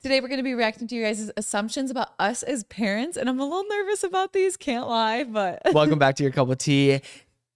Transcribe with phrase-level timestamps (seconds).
[0.00, 3.28] Today we're going to be reacting to you guys' assumptions about us as parents, and
[3.28, 4.56] I'm a little nervous about these.
[4.56, 7.00] Can't lie, but Welcome back to your Couple Tea.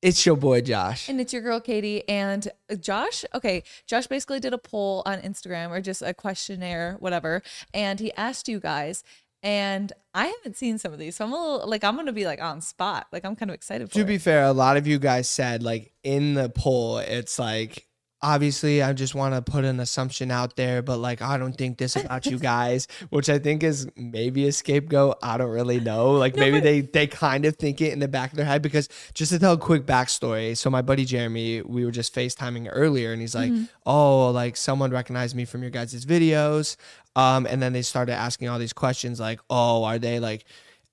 [0.03, 1.09] It's your boy Josh.
[1.09, 3.25] and it's your girl Katie and uh, Josh.
[3.33, 7.43] Okay, Josh basically did a poll on Instagram or just a questionnaire, whatever,
[7.73, 9.05] and he asked you guys.
[9.45, 12.27] And I haven't seen some of these, so I'm a little like I'm gonna be
[12.27, 13.07] like on spot.
[13.13, 14.07] Like I'm kind of excited for To it.
[14.07, 17.87] be fair, a lot of you guys said like in the poll, it's like
[18.23, 21.79] obviously I just want to put an assumption out there, but like I don't think
[21.79, 25.19] this about you guys, which I think is maybe a scapegoat.
[25.23, 26.13] I don't really know.
[26.13, 28.63] Like maybe but- they they kind of think it in the back of their head
[28.63, 30.57] because just to tell a quick backstory.
[30.57, 33.65] So my buddy Jeremy, we were just FaceTiming earlier, and he's like, Mm-hmm.
[33.87, 36.77] "Oh, like someone recognized me from your guys' videos,"
[37.17, 40.45] um, and then they started asking all these questions like, "Oh, are they like?"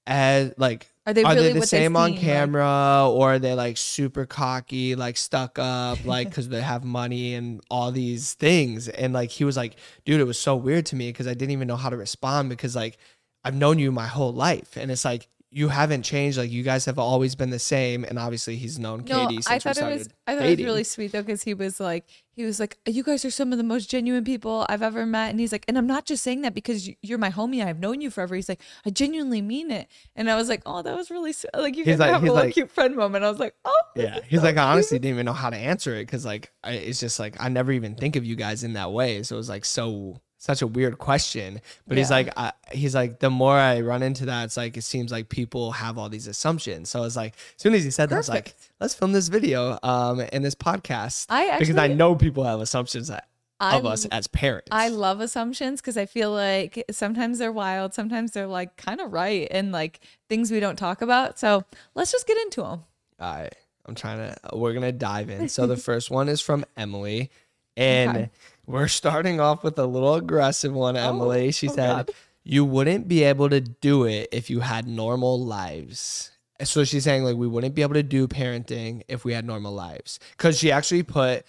[0.08, 2.24] As like Are they are really they the same on seem like?
[2.24, 7.34] camera or are they like super cocky like stuck up like because they have money
[7.34, 10.96] and all these things and like he was like dude it was so weird to
[10.96, 13.00] me because i didn't even know how to respond because like
[13.44, 16.86] i've known you my whole life and it's like you haven't changed like you guys
[16.86, 19.70] have always been the same and obviously he's known No, katie since I we thought
[19.72, 22.06] it started was I thought it was really sweet though because he was like
[22.36, 25.32] he was like you guys are some of the most genuine people I've ever met
[25.32, 27.80] and he's like and I'm not just saying that because you- you're my homie I've
[27.80, 30.96] known you forever he's like I genuinely mean it and I was like oh that
[30.96, 31.50] was really sweet.
[31.58, 33.82] like you guys like- have a little like- cute friend moment I was like oh
[33.96, 36.52] yeah he's so like i honestly didn't even know how to answer it because like
[36.64, 39.36] I, it's just like i never even think of you guys in that way so
[39.36, 43.30] it was like so such a weird question but he's like I, he's like the
[43.30, 46.90] more i run into that it's like it seems like people have all these assumptions
[46.90, 49.28] so it's like as soon as he said that i was like let's film this
[49.28, 53.28] video um in this podcast I because i know people have assumptions that,
[53.60, 57.94] of I us as parents I love assumptions because I feel like sometimes they're wild,
[57.94, 61.38] sometimes they're like kind of right and like things we don't talk about.
[61.38, 62.84] So let's just get into them.
[63.20, 63.54] All right.
[63.86, 65.50] I'm trying to, we're going to dive in.
[65.50, 67.32] So the first one is from Emily.
[67.80, 68.30] And Okay.
[68.68, 71.52] we're starting off with a little aggressive one, Emily.
[71.52, 72.12] She oh said, God.
[72.44, 76.32] You wouldn't be able to do it if you had normal lives.
[76.64, 79.74] So she's saying, like, we wouldn't be able to do parenting if we had normal
[79.74, 80.20] lives.
[80.32, 81.46] Because she actually put,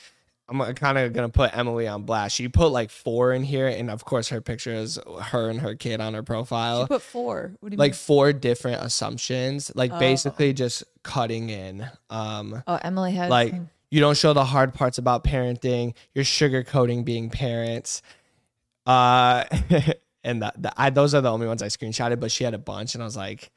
[0.48, 2.36] I'm kind of going to put Emily on blast.
[2.36, 3.66] She put like four in here.
[3.66, 4.98] And of course, her picture is
[5.30, 7.52] her and her kid on her profile She put four.
[7.60, 7.96] What do you like mean?
[7.96, 9.98] four different assumptions, like Oh.
[9.98, 11.88] basically just cutting in.
[12.10, 15.94] Um, Oh, Emily has like some- you don't show the hard parts about parenting.
[16.14, 18.02] You're sugarcoating being parents.
[18.86, 19.44] Uh,
[20.24, 22.20] and I those are the only ones I screenshotted.
[22.20, 23.50] But she had a bunch, and I was like,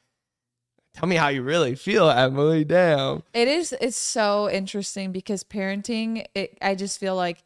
[0.94, 3.22] "Tell me how you really feel, Emily." Damn.
[3.32, 3.74] It is.
[3.80, 6.26] It's so interesting because parenting.
[6.34, 7.42] It, I just feel like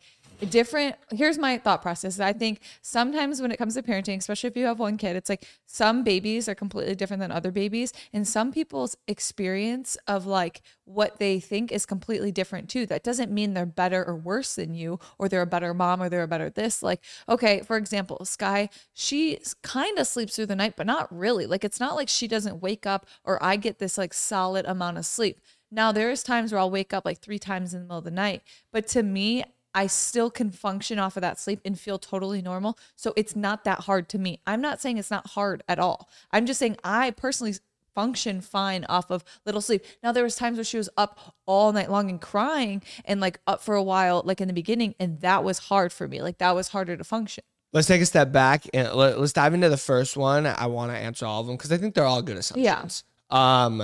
[0.50, 0.96] different.
[1.10, 2.20] Here's my thought process.
[2.20, 5.28] I think sometimes when it comes to parenting, especially if you have one kid, it's
[5.28, 10.62] like some babies are completely different than other babies, and some people's experience of like
[10.84, 12.86] what they think is completely different too.
[12.86, 16.08] That doesn't mean they're better or worse than you, or they're a better mom, or
[16.08, 16.82] they're a better this.
[16.82, 21.46] Like, okay, for example, Sky, she kind of sleeps through the night, but not really.
[21.46, 24.98] Like, it's not like she doesn't wake up, or I get this like solid amount
[24.98, 25.40] of sleep.
[25.70, 28.10] Now, there's times where I'll wake up like three times in the middle of the
[28.10, 29.44] night, but to me,
[29.78, 32.76] I still can function off of that sleep and feel totally normal.
[32.96, 34.40] So it's not that hard to me.
[34.44, 36.08] I'm not saying it's not hard at all.
[36.32, 37.54] I'm just saying I personally
[37.94, 39.84] function fine off of little sleep.
[40.02, 43.38] Now there was times where she was up all night long and crying and like
[43.46, 46.22] up for a while like in the beginning and that was hard for me.
[46.22, 47.44] Like that was harder to function.
[47.72, 50.44] Let's take a step back and let, us dive into the first one.
[50.44, 53.04] I want to answer all of them because I think they're all good assumptions.
[53.30, 53.78] Um,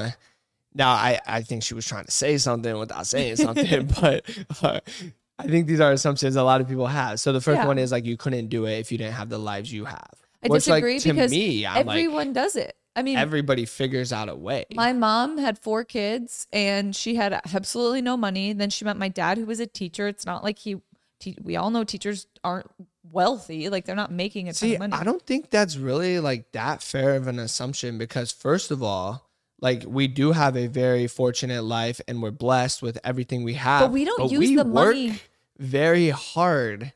[0.74, 4.28] now I I think she was trying to say something without saying something, but
[4.60, 4.80] uh,
[5.38, 7.18] I think these are assumptions a lot of people have.
[7.20, 7.66] So the first Yeah.
[7.66, 10.12] one is like you couldn't do it if you didn't have the lives you have.
[10.42, 12.76] I Which, like, disagree to because me, I'm like everyone does it.
[12.96, 14.66] I mean, everybody figures out a way.
[14.72, 18.52] My mom had four kids and she had absolutely no money.
[18.52, 20.06] Then she met my dad, who was a teacher.
[20.06, 20.76] It's not like he,
[21.18, 22.70] te- we all know teachers aren't
[23.10, 23.68] wealthy.
[23.68, 24.92] Like they're not making a ton See, of money.
[24.92, 29.28] I don't think that's really like that fair of an assumption because first of all,
[29.60, 33.82] like we do have a very fortunate life and we're blessed with everything we have.
[33.82, 35.20] But we don't use the work money-
[35.58, 36.92] very hard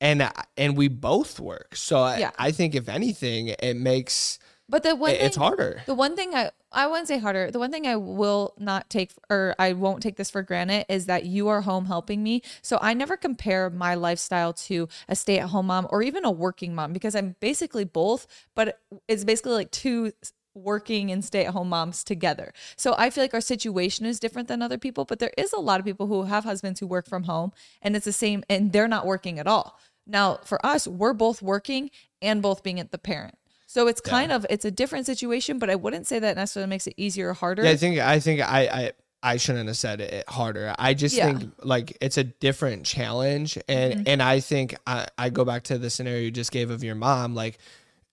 [0.00, 1.74] and and we both work.
[1.76, 2.30] So I- Yeah.
[2.38, 4.38] I, think if anything, it makes
[4.68, 5.82] but the one it- it's harder.
[5.86, 7.50] The one thing I I wouldn't say harder.
[7.50, 11.06] The one thing I will not take or I won't take this for granted is
[11.06, 12.42] that you are home helping me.
[12.60, 16.92] So I never compare my lifestyle to a stay-at-home mom or even a working mom
[16.92, 20.12] because I'm basically both, but it's basically like two
[20.56, 22.52] working and stay-at-home moms together.
[22.76, 25.60] So I feel like our situation is different than other people, but there is a
[25.60, 28.72] lot of people who have husbands who work from home and it's the same and
[28.72, 29.78] they're not working at all.
[30.06, 31.90] Now, for us, we're both working
[32.22, 33.36] and both being at the parent.
[33.66, 36.86] So it's kind of it's a different situation, but I wouldn't say that necessarily makes
[36.86, 37.64] it easier or harder.
[37.64, 38.92] Yeah, I think I think I I
[39.22, 40.72] I shouldn't have said it harder.
[40.78, 41.36] I just Yeah.
[41.36, 44.02] think like it's a different challenge, and Mhm.
[44.06, 46.94] and I think I, I go back to the scenario you just gave of your
[46.94, 47.34] mom.
[47.34, 47.58] Like,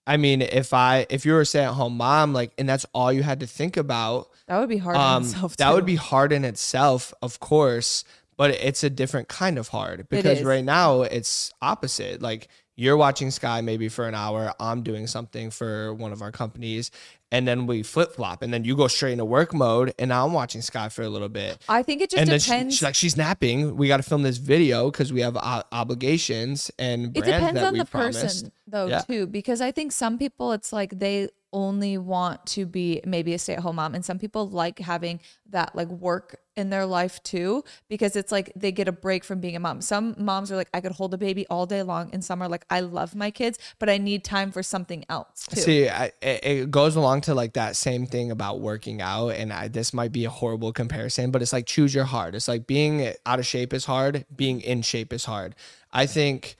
[0.06, 2.84] I mean, if I if you were a stay at home mom, like, and that's
[2.92, 5.22] all you had to think about, That would be hard um,
[5.58, 8.04] that would be hard in itself, of course,
[8.36, 12.20] but it's a different kind of hard because right now it's opposite.
[12.20, 16.32] Like you're watching Sky maybe for an hour, I'm doing something for one of our
[16.32, 16.90] companies,
[17.34, 20.24] and then we flip flop, and then you go straight into work mode, and now
[20.24, 21.58] I'm watching Sky for a little bit.
[21.68, 22.74] I think it just and then she, depends.
[22.76, 23.76] she's like, she's napping.
[23.76, 27.76] We got to film this video because we have o- obligations and it depends on
[27.76, 28.22] the promised.
[28.22, 29.00] person though Yeah.
[29.00, 33.38] too because i think some people it's like they only want to be maybe a
[33.38, 38.14] stay-at-home mom and some people like having that like work in their life too because
[38.14, 40.80] it's like they get a break from being a mom some moms are like i
[40.80, 43.58] could hold a baby all day long and some are like i love my kids
[43.78, 47.54] but i need time for something else too See, I, it, goes along to like
[47.54, 51.40] that same thing about working out, and I, this might be a horrible comparison, but
[51.40, 52.34] it's like choose your heart.
[52.34, 55.54] It's like being out of shape is hard, being in shape is hard.
[55.92, 56.56] I think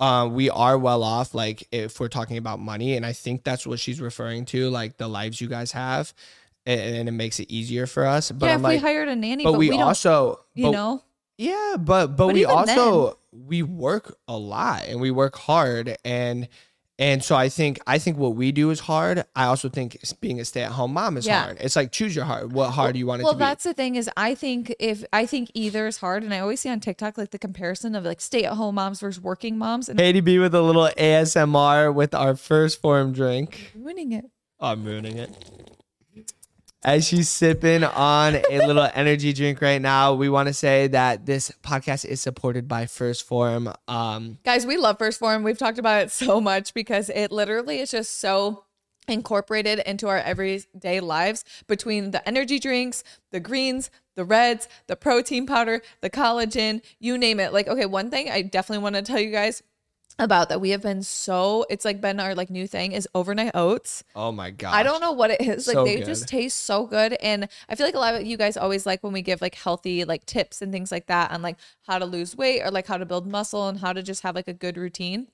[0.00, 3.66] um, we are well off, like if we're talking about money, and I think that's
[3.66, 6.12] what she's referring to, like the lives you guys have,
[6.66, 8.30] and, and it makes it easier for us.
[8.30, 10.64] But yeah I'm if like, we hired a nanny but, but, we, we, also, you
[10.64, 11.02] but- know
[11.38, 16.48] yeah, but but, But we also we work a lot and we work hard and
[16.98, 19.24] and so I think I think what we do is hard.
[19.34, 21.42] I also think being a stay-at-home mom is Yeah.
[21.42, 21.58] hard.
[21.60, 22.50] It's like choose your heart.
[22.52, 23.40] What hard do you want it well to be?
[23.42, 26.38] Well, that's the thing is i think if i think either is hard and i
[26.40, 29.98] always see on tiktok like the comparison of like stay-at-home moms versus working moms and
[29.98, 33.72] Katie B with a little ASMR with our 1st Phorm drink.
[33.74, 34.24] ruining it
[34.58, 35.75] I'm ruining it.
[36.86, 41.26] As she's sipping on a little energy drink right now, we want to say that
[41.26, 43.72] this podcast is supported by 1st Phorm.
[43.88, 45.42] Um, Guys, we love 1st Phorm.
[45.42, 48.66] We've talked about it so much because it literally is just so
[49.08, 53.02] incorporated into our everyday lives between the energy drinks,
[53.32, 57.52] the greens, the reds, the protein powder, the collagen, you name it.
[57.52, 59.60] Like, okay, one thing I definitely want to tell you guys
[60.18, 63.50] about that we have been so it's like been our like new thing is overnight
[63.54, 64.02] oats.
[64.14, 64.74] oh my god.
[64.74, 65.66] I don't know what it is.
[65.66, 66.06] Like So they good.
[66.06, 67.14] just taste so good.
[67.22, 69.54] And I feel like a lot of you guys always like when we give like
[69.54, 72.86] healthy like tips and things like that on like how to lose weight or like
[72.86, 75.28] how to build muscle and how to just have like a good routine.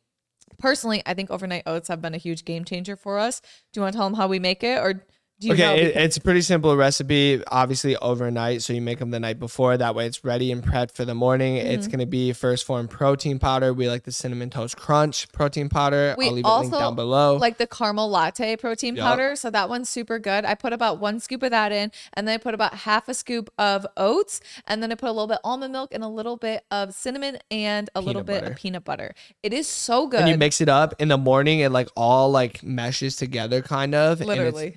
[0.59, 3.41] Personally, I think overnight oats have been a huge game changer for us.
[3.73, 5.09] Do you want to tell them how we make it or do you know?
[5.51, 7.43] Okay, it, it's a pretty simple recipe.
[7.47, 9.77] Obviously, overnight, so you make them the night before.
[9.77, 11.57] That way, it's ready and prepped for the morning.
[11.57, 11.67] Mm-hmm.
[11.69, 13.73] It's gonna be 1st Phorm protein powder.
[13.73, 16.15] We like the cinnamon toast crunch protein powder.
[16.17, 17.37] We I'll leave it also linked down below.
[17.37, 19.07] like the caramel latte protein Yup.
[19.07, 19.37] powder.
[19.37, 20.45] So that one's super good.
[20.45, 23.15] I put about one scoop of that in, and then I put about half a
[23.15, 26.37] scoop of oats, and then I put a little bit almond milk and a little
[26.37, 28.53] bit of cinnamon and a little bit butter.
[28.53, 29.15] of peanut butter.
[29.43, 30.21] It is so good.
[30.21, 31.61] and you mix it up in the morning.
[31.61, 34.21] It like all like meshes together, kind of.
[34.21, 34.69] and Literally.
[34.69, 34.77] it's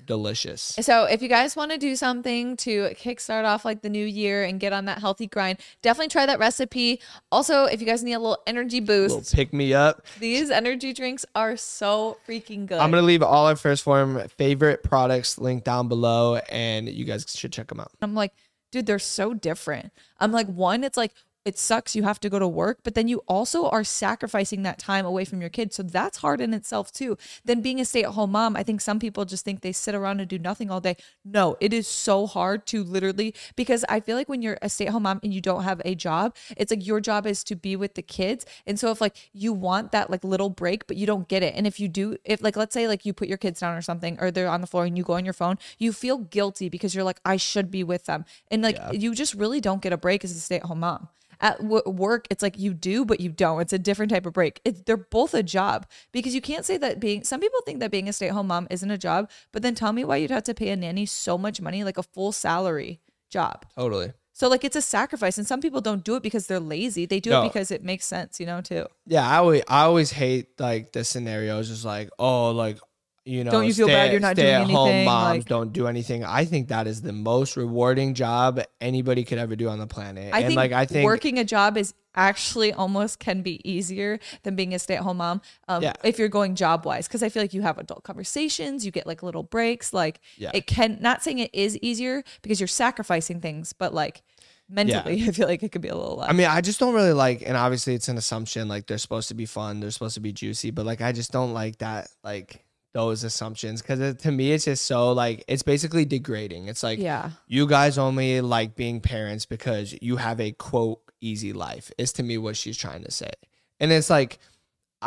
[0.55, 0.85] delicious.
[0.85, 4.43] So if you guys want to do something to kickstart off like the new year
[4.43, 7.01] and get on that healthy grind, definitely try that recipe.
[7.31, 10.05] Also, if you guys need a little energy boost, Little pick me up.
[10.19, 12.79] these energy drinks are so freaking good.
[12.79, 17.25] I'm gonna leave all our 1st Phorm favorite products linked down below, and you guys
[17.27, 17.91] should check them out.
[18.01, 18.33] I'm like,
[18.71, 19.91] dude, they're so different.
[20.19, 21.13] I'm like, one, it's like,
[21.45, 24.79] it sucks you have to go to work, but then you also are sacrificing that
[24.79, 25.75] time away from your kids.
[25.75, 27.17] So that's hard in itself too.
[27.45, 29.93] Then being a stay at home mom, I think some people just think they sit
[29.93, 30.97] around and do nothing all day.
[31.23, 34.87] No, it is so hard to literally, because I feel like when you're a stay
[34.87, 37.55] at home mom and you don't have a job, it's like your job is to
[37.55, 38.45] be with the kids.
[38.65, 41.53] And so if like you want that like little break, but you don't get it.
[41.55, 43.83] And if you do, if like, let's say like you put your kids down or
[43.83, 46.69] something, or they're on the floor and you go on your phone, you feel guilty
[46.69, 48.25] because you're like, I should be with them.
[48.49, 51.09] And like, you just really don't get a break as a stay at home mom.
[51.41, 53.61] At w- work, it's like you do, but you don't.
[53.61, 54.61] It's a different type of break.
[54.65, 57.91] It's, they're both a job because you can't say that being, some people think that
[57.91, 60.31] being a stay at home mom isn't a job, but then tell me why you'd
[60.31, 62.99] have to pay a nanny so much money, like a full salary
[63.29, 63.65] job.
[63.75, 64.13] Totally.
[64.33, 67.05] So like it's a sacrifice, and some people don't do it because they're lazy.
[67.05, 67.41] They do No.
[67.43, 68.85] it because it makes sense, you know, too.
[69.05, 72.77] Yeah, I always I always hate like the scenarios just like oh like
[73.25, 75.87] you know Don't you feel bad you're not doing stay-at-home anything, moms like- don't do
[75.87, 76.23] anything.
[76.23, 80.31] I think that is the most rewarding job anybody could ever do on the planet.
[80.33, 84.19] I and think like I think working a job is actually almost can be easier
[84.43, 85.41] than being a stay at home mom.
[85.67, 85.93] Um, Yeah.
[86.03, 89.05] if you're going job wise, because I feel like you have adult conversations, you get
[89.07, 89.91] like little breaks.
[89.91, 90.51] Like Yeah.
[90.53, 94.21] it can not saying it is easier because you're sacrificing things, but like
[94.69, 96.29] mentally, I feel like it could be a little less.
[96.29, 98.67] I mean, I just don't really like, and obviously it's an assumption.
[98.67, 101.31] Like they're supposed to be fun, they're supposed to be juicy, but like I just
[101.31, 102.61] don't like that, like
[102.95, 106.67] those assumptions, because to me it's just so like it's basically degrading.
[106.69, 107.31] It's like yeah.
[107.45, 111.91] you guys only like being parents because you have a quote easy life.
[111.97, 113.31] Is to me what she's trying to say,
[113.79, 114.39] and it's like.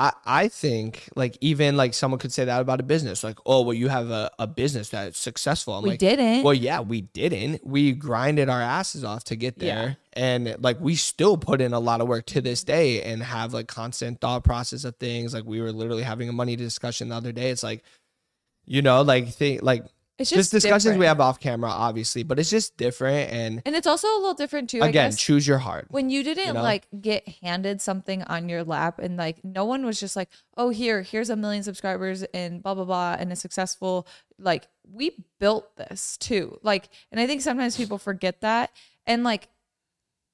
[0.00, 3.62] I, I think like even like someone could say that about a business like oh
[3.62, 5.74] well you have a, a business that's successful.
[5.74, 6.44] I'm we like didn't.
[6.44, 7.66] well yeah we didn't.
[7.66, 9.74] We grinded our asses off to get Yeah.
[9.74, 9.96] there.
[10.12, 13.52] And like we still put in a lot of work to this day and have
[13.52, 15.34] like constant thought process of things.
[15.34, 17.50] Like we were literally having a money discussion the other day.
[17.50, 17.82] It's like
[18.66, 19.84] you know like think like
[20.18, 23.76] it's just, just discussions we have off camera obviously but it's just different and and
[23.76, 24.82] it's also a little different too.
[24.82, 25.18] I again guess.
[25.18, 26.62] choose your heart when you didn't you know?
[26.62, 30.70] like get handed something on your lap and like no one was just like oh
[30.70, 34.06] here here's a million subscribers and blah blah blah and a successful
[34.38, 38.70] like we built this too like and i think sometimes people forget that
[39.06, 39.48] and like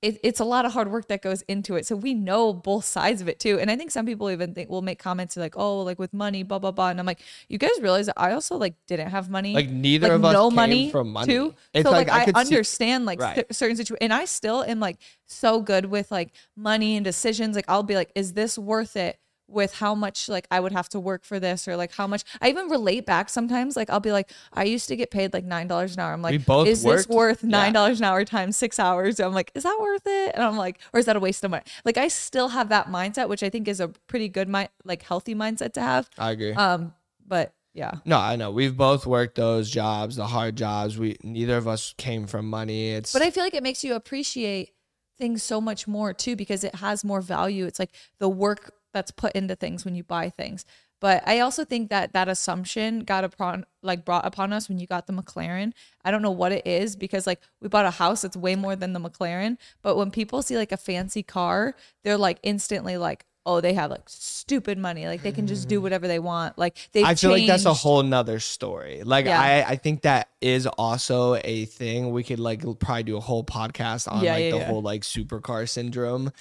[0.04, 2.84] it, it's a lot of hard work that goes into it so we know both
[2.84, 5.54] sides of it too and i think some people even think will make comments like
[5.56, 8.32] oh like with money blah blah blah and i'm like you guys realize that i
[8.32, 11.32] also like didn't have money like neither like of us no came money from money
[11.32, 11.54] too.
[11.72, 13.36] it's so like, I, could see- understand like Right.
[13.36, 17.56] cer- certain situations, and I still am like so good with like money and decisions.
[17.56, 19.18] Like I'll be like, is this worth it?
[19.54, 22.24] With how much like I would have to work for this, or like how much
[22.40, 23.76] I even relate back sometimes.
[23.76, 26.12] Like I'll be like, I used to get paid like nine dollars an hour.
[26.12, 29.20] I'm like, is this worth nine dollars an hour times six hours?
[29.20, 30.34] I'm like, is that worth it?
[30.34, 31.62] And I'm like, or is that a waste of money?
[31.84, 35.02] Like I still have that mindset, which I think is a pretty good mind, like
[35.02, 36.10] healthy mindset to have.
[36.18, 36.94] i agree Um,
[37.26, 38.52] but yeah, No, I know.
[38.52, 40.96] We've both worked those jobs, the hard jobs.
[40.96, 42.92] We neither of us came from money.
[42.92, 44.74] It's But I feel like it makes you appreciate
[45.18, 47.66] things so much more too because it has more value.
[47.66, 50.64] It's like the work that's put into things when you buy things.
[51.04, 54.86] But I also think that that assumption got upon like brought upon us when you
[54.86, 55.72] got the McLaren.
[56.02, 58.74] I don't know what it is because like we bought a house that's way more
[58.74, 61.74] than the McLaren, but when people see like a fancy car,
[62.04, 65.06] they're like instantly like, "Oh, they have like stupid money.
[65.06, 65.82] Like they can just do mm.
[65.82, 69.02] whatever they want." Like they I feel like that's a whole nother story.
[69.04, 69.38] Like Yeah.
[69.38, 72.12] I, I think that is also a thing.
[72.12, 75.02] We could like probably do a whole podcast on Yeah, like yeah, the whole like
[75.02, 76.32] supercar syndrome.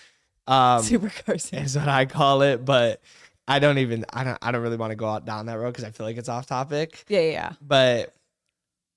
[0.47, 1.53] Um supercars.
[1.63, 3.01] is what I call it, but
[3.47, 5.71] I don't even I don't I don't really want to go out down that road
[5.71, 7.05] because I feel like it's off topic.
[7.07, 7.51] Yeah, yeah, yeah.
[7.61, 8.13] But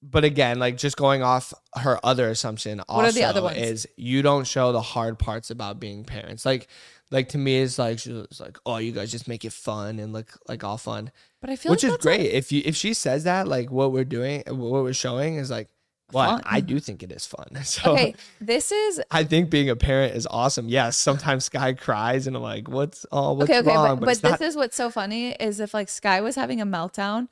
[0.03, 3.57] but again, like just going off her other assumption also What are the other ones?
[3.57, 6.45] is you don't show the hard parts about being parents.
[6.47, 6.69] Like
[7.11, 10.12] like to me it's like she's like, Oh, you guys just make it fun and
[10.12, 11.11] look like all fun.
[11.41, 12.31] But I feel Which like is great.
[12.33, 15.69] If you if she says that, like what we're doing what we're showing is like
[16.13, 16.43] well, Fun.
[16.47, 17.47] I, do think it is fun.
[17.65, 20.69] So okay, this is I think being a parent is awesome.
[20.69, 23.99] Yes, sometimes Sky cries and I'm like, what's oh what's okay, okay, wrong?
[23.99, 26.61] but, but it's this not- is what's so funny is if like Sky was having
[26.61, 27.29] a meltdown,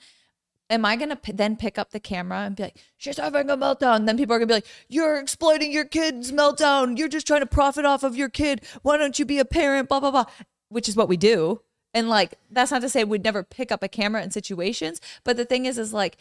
[0.71, 3.57] am I gonna p- then pick up the camera and be like, "She's having a
[3.57, 3.97] meltdown"?
[3.97, 6.99] And Then people are gonna be like, "You're exploiting your kid's meltdown.
[6.99, 8.62] You're just trying to profit off of your kid.
[8.83, 10.25] Why don't you be a parent?" Blah blah blah.
[10.69, 11.61] Which is what we do.
[11.93, 15.37] And like that's not to say we'd never pick up a camera in situations, but
[15.37, 16.16] the thing is, is like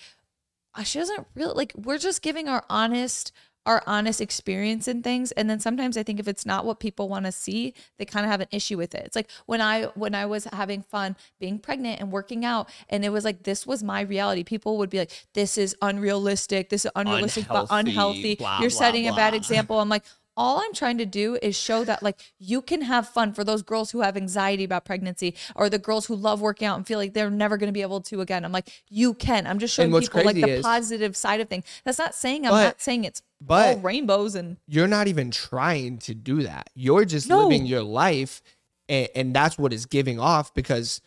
[0.83, 3.31] she doesn't really like we're just giving our honest
[3.65, 5.31] our honest experience in things.
[5.31, 8.25] And then sometimes i think if it's not what people want to see they kind
[8.25, 9.03] of have an issue with it.
[9.05, 13.05] It's like when i when i was having fun being pregnant and working out and
[13.05, 14.43] it was like this was my reality.
[14.43, 16.69] People would be like this is unrealistic.
[16.69, 18.35] This is unrealistic but Unhealthy, unhealthy.
[18.35, 19.79] blah, you're blah, setting a bad example.
[19.79, 20.03] I'm like
[20.35, 23.61] all I'm trying to do is show that like you can have fun for those
[23.61, 26.97] girls who have anxiety about pregnancy or the girls who love working out and feel
[26.99, 28.43] like they're never going to be able to again.
[28.43, 29.45] I'm like, you can.
[29.45, 31.65] I'm just showing people like the is- positive side of things.
[31.83, 35.29] That's not saying I'm But- not saying it's but- all rainbows and you're not even
[35.31, 36.69] trying to do that.
[36.73, 37.43] You're just No.
[37.43, 38.41] living your life,
[38.89, 40.99] and, and that's what is giving off because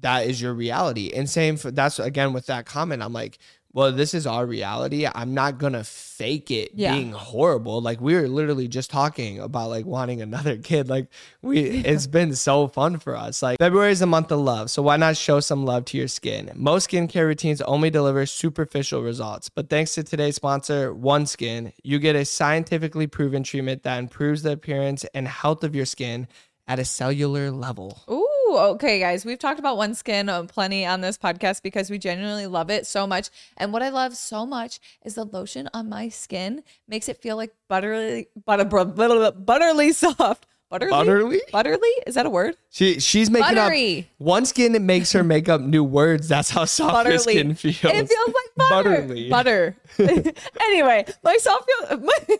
[0.00, 1.10] that is your reality.
[1.14, 3.02] And same for that's again with that comment.
[3.02, 3.38] I'm like,
[3.74, 5.06] well, this is our reality.
[5.12, 6.94] I'm not gonna fake it Yeah.
[6.94, 7.80] being horrible.
[7.80, 10.88] Like we were literally just talking about like wanting another kid.
[10.88, 11.06] Like
[11.40, 13.42] we, it's been so fun for us.
[13.42, 16.08] Like February is a month of love, so why not show some love to your
[16.08, 16.50] skin?
[16.54, 22.14] Most skincare routines only deliver superficial results, but thanks to today's sponsor, OneSkin, you get
[22.16, 26.28] a scientifically proven treatment that improves the appearance and health of your skin
[26.68, 28.00] at a cellular level.
[28.10, 29.24] Ooh, okay, guys.
[29.24, 33.06] We've talked about OneSkin uh, plenty on this podcast because we genuinely love it so
[33.06, 33.30] much.
[33.56, 37.36] And what I love so much is the lotion on my skin makes it feel
[37.36, 40.46] like butterly, butter, butter, butterly soft.
[40.72, 40.90] Butterly?
[40.90, 41.40] Butterly?
[41.52, 41.90] Butterly?
[42.06, 42.56] Is that a word?
[42.70, 44.08] She she's making Buttery.
[44.18, 46.28] up OneSkin makes her make up new words.
[46.28, 47.18] That's how soft Butterly.
[47.18, 47.76] skin feels.
[47.84, 48.90] It feels like butter.
[48.90, 49.28] Butterly.
[49.28, 49.76] Butter.
[50.60, 52.18] anyway, myself feel my,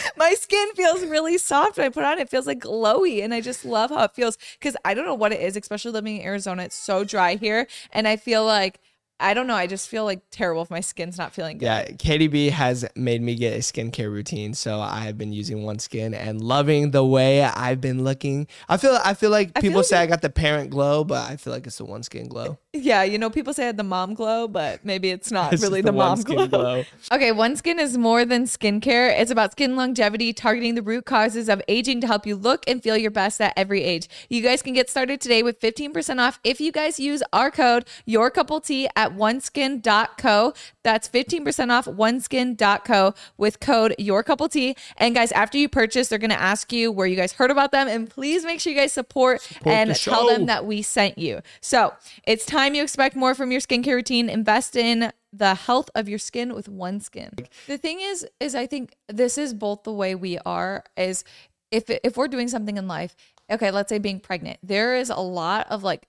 [0.16, 2.18] my skin feels really soft when I put it on.
[2.18, 5.14] It feels like glowy, and I just love how it feels because I don't know
[5.14, 6.64] what it is, especially living in Arizona.
[6.64, 8.80] It's so dry here, and I feel like
[9.18, 9.54] I don't know.
[9.54, 11.64] I just feel like terrible if my skin's not feeling good.
[11.64, 16.14] Yeah, KDB has made me get a skincare routine, so I have been using OneSkin
[16.14, 18.46] and loving the way I've been looking.
[18.68, 21.02] I feel I feel like I feel people like say I got the parent glow,
[21.02, 22.58] but I feel like it's the OneSkin glow.
[22.82, 25.62] Yeah, you know, people say I had the mom glow, but maybe it's not It's
[25.62, 26.46] really just the, one mom skin glow.
[26.46, 26.84] glow.
[27.12, 29.18] Okay, OneSkin is more than skincare.
[29.20, 32.82] It's about skin longevity, targeting the root causes of aging to help you look and
[32.82, 34.08] feel your best at every age.
[34.28, 37.86] You guys can get started today with 15% off if you guys use our code
[38.04, 40.52] Your Couple Tea at oneskin.co.
[40.86, 44.76] That's 15% off oneskin.co with code Your Tea.
[44.96, 47.88] And guys, after you purchase, they're gonna ask you where you guys heard about them,
[47.88, 51.40] and please make sure you guys support, and the tell them that we sent you.
[51.60, 51.92] So
[52.24, 54.30] it's time you expect more from your skincare routine.
[54.30, 57.48] Invest in the health of your skin with OneSkin.
[57.66, 61.24] The thing is, is I think this is both the way we are is
[61.72, 63.16] if if we're doing something in life,
[63.50, 66.06] okay, let's say being pregnant, there is a lot of like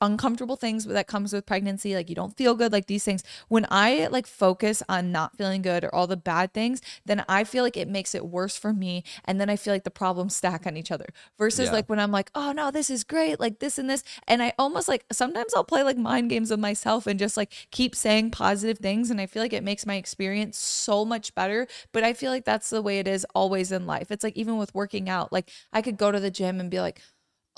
[0.00, 3.22] uncomfortable things that comes with pregnancy like you don't feel good like these things.
[3.48, 7.44] When i like focus on not feeling good or all the bad things then i
[7.44, 10.34] feel like it makes it worse for me and then i feel like the problems
[10.36, 11.06] stack on each other.
[11.38, 11.72] Versus Yeah.
[11.72, 14.02] like when i'm like oh no this is great like this and this.
[14.26, 17.52] And i almost like sometimes i'll play like mind games with myself and just like
[17.70, 21.66] keep saying positive things and i feel like it makes my experience so much better.
[21.92, 24.10] But i feel like that's the way it is always in life.
[24.10, 26.80] It's like even with working out like i could go to the gym and be
[26.80, 27.00] like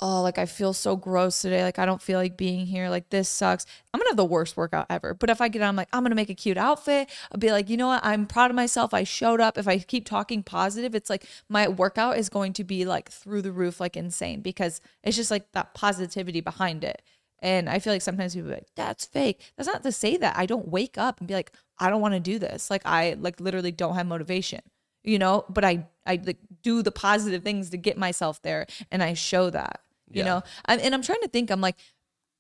[0.03, 1.63] oh, like I feel so gross today.
[1.63, 2.91] Like I don't feel like being here.
[2.91, 3.65] Like this sucks.
[3.95, 5.15] I'm gonna have the worst workout ever.
[5.15, 7.09] But if I get on, I'm like, I'm gonna make a cute outfit.
[7.31, 8.05] I'll be like, you know what?
[8.05, 8.93] I'm proud of myself.
[8.93, 9.57] I showed up.
[9.57, 13.43] If I keep talking positive, it's like my workout is going to be like through
[13.43, 17.01] the roof, like insane because it's just like that positivity behind it.
[17.39, 19.41] And I feel like sometimes people like, that's fake.
[19.57, 22.15] That's not to say that I don't wake up and be like, I don't want
[22.15, 22.71] to do this.
[22.71, 24.61] Like I like literally don't have motivation,
[25.05, 29.03] you know, but I I like do the positive things to get myself there and
[29.03, 29.81] I show that,
[30.13, 30.25] you Yeah.
[30.25, 30.43] know.
[30.67, 31.77] I, and I'm trying to think, I'm like,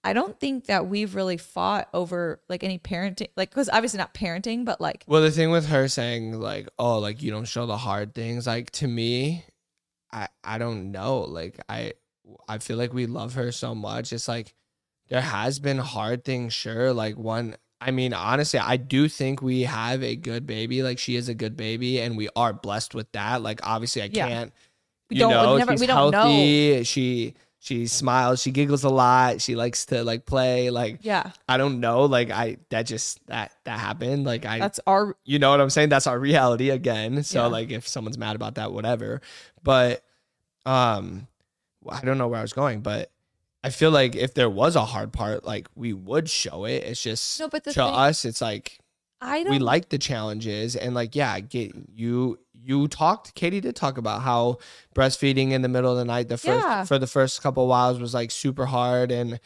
[0.04, 4.12] I don't think that we've really fought over like any parenting, like, because obviously not
[4.14, 7.66] parenting, but like, Well, the thing with her saying like, "Oh, like you don't show
[7.66, 9.44] the hard things," like to me,
[10.12, 11.20] I I don't know.
[11.20, 11.92] Like I
[12.48, 14.12] I feel like we love her so much.
[14.12, 14.54] It's like
[15.08, 16.92] there has been hard things, sure.
[16.92, 20.82] Like one, I mean, honestly, I do think we have a good baby.
[20.82, 23.40] Like she is a good baby, and we are blessed with that.
[23.40, 24.26] Like obviously, I Yeah.
[24.28, 24.52] can't.
[25.10, 26.82] We you don't- we know, never- she's we don't know.
[26.82, 28.42] She she smiles.
[28.42, 29.40] She giggles a lot.
[29.40, 30.70] She likes to like play.
[30.70, 32.06] Like yeah, I don't know.
[32.06, 34.24] Like I that just that that happened.
[34.24, 35.88] Like I that's our, you know what I'm saying?
[35.88, 37.22] That's our reality again.
[37.22, 37.46] So Yeah.
[37.46, 39.20] like if someone's mad about that, whatever.
[39.62, 40.02] But
[40.66, 41.28] um
[41.88, 43.12] I don't know where I was going, but
[43.62, 46.82] I feel like if there was a hard part, like we would show it.
[46.82, 48.78] It's just No, but to thing- us, it's like
[49.20, 53.76] I don't, we like the challenges and like yeah, get you you talked Katie did
[53.76, 54.58] talk about how
[54.94, 56.84] breastfeeding in the middle of the night the first Yeah.
[56.84, 59.40] for the first couple whiles was like super hard and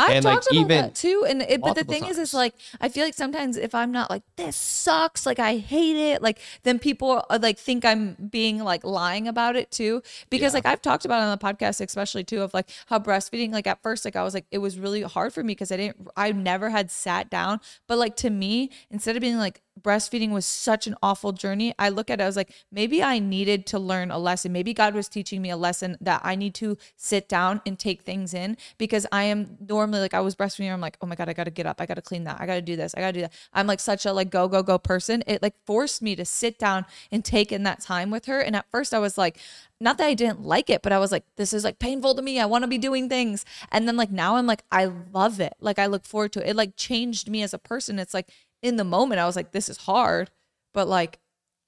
[0.00, 2.34] I've And, like, about even that too, and it, but the thing is, is times.
[2.34, 6.22] like I feel like sometimes if I'm not like this sucks, like I hate it,
[6.22, 10.00] like then people uh, like think I'm being like lying about it too.
[10.30, 10.58] Because Yeah.
[10.58, 13.82] like I've talked about on the podcast, especially too, of like how breastfeeding, like at
[13.82, 16.30] first, like I was like it was really hard for me because I didn't, I
[16.30, 17.58] never had sat down.
[17.88, 21.88] But like to me, instead of being like breastfeeding was such an awful journey, I
[21.88, 24.52] look at it, I was like maybe I needed to learn a lesson.
[24.52, 28.02] Maybe God was teaching me a lesson that I need to sit down and take
[28.02, 30.72] things in because I am normally like I was breastfeeding.
[30.72, 31.80] I'm like, oh my God, I got to get up.
[31.80, 32.40] I got to clean that.
[32.40, 32.94] I got to do this.
[32.94, 33.32] I got to do that.
[33.52, 35.22] I'm like such a like go, go, go person.
[35.26, 38.40] It like forced me to sit down and take in that time with her.
[38.40, 39.38] And at first I was like,
[39.80, 42.22] not that I didn't like it, but I was like, this is like painful to
[42.22, 42.40] me.
[42.40, 43.44] I want to be doing things.
[43.70, 45.54] And then like now I'm like, I love it.
[45.60, 46.50] Like I look forward to it.
[46.50, 47.98] It like changed me as a person.
[47.98, 48.28] It's like
[48.62, 50.30] in the moment I was like, this is hard,
[50.74, 51.18] but like,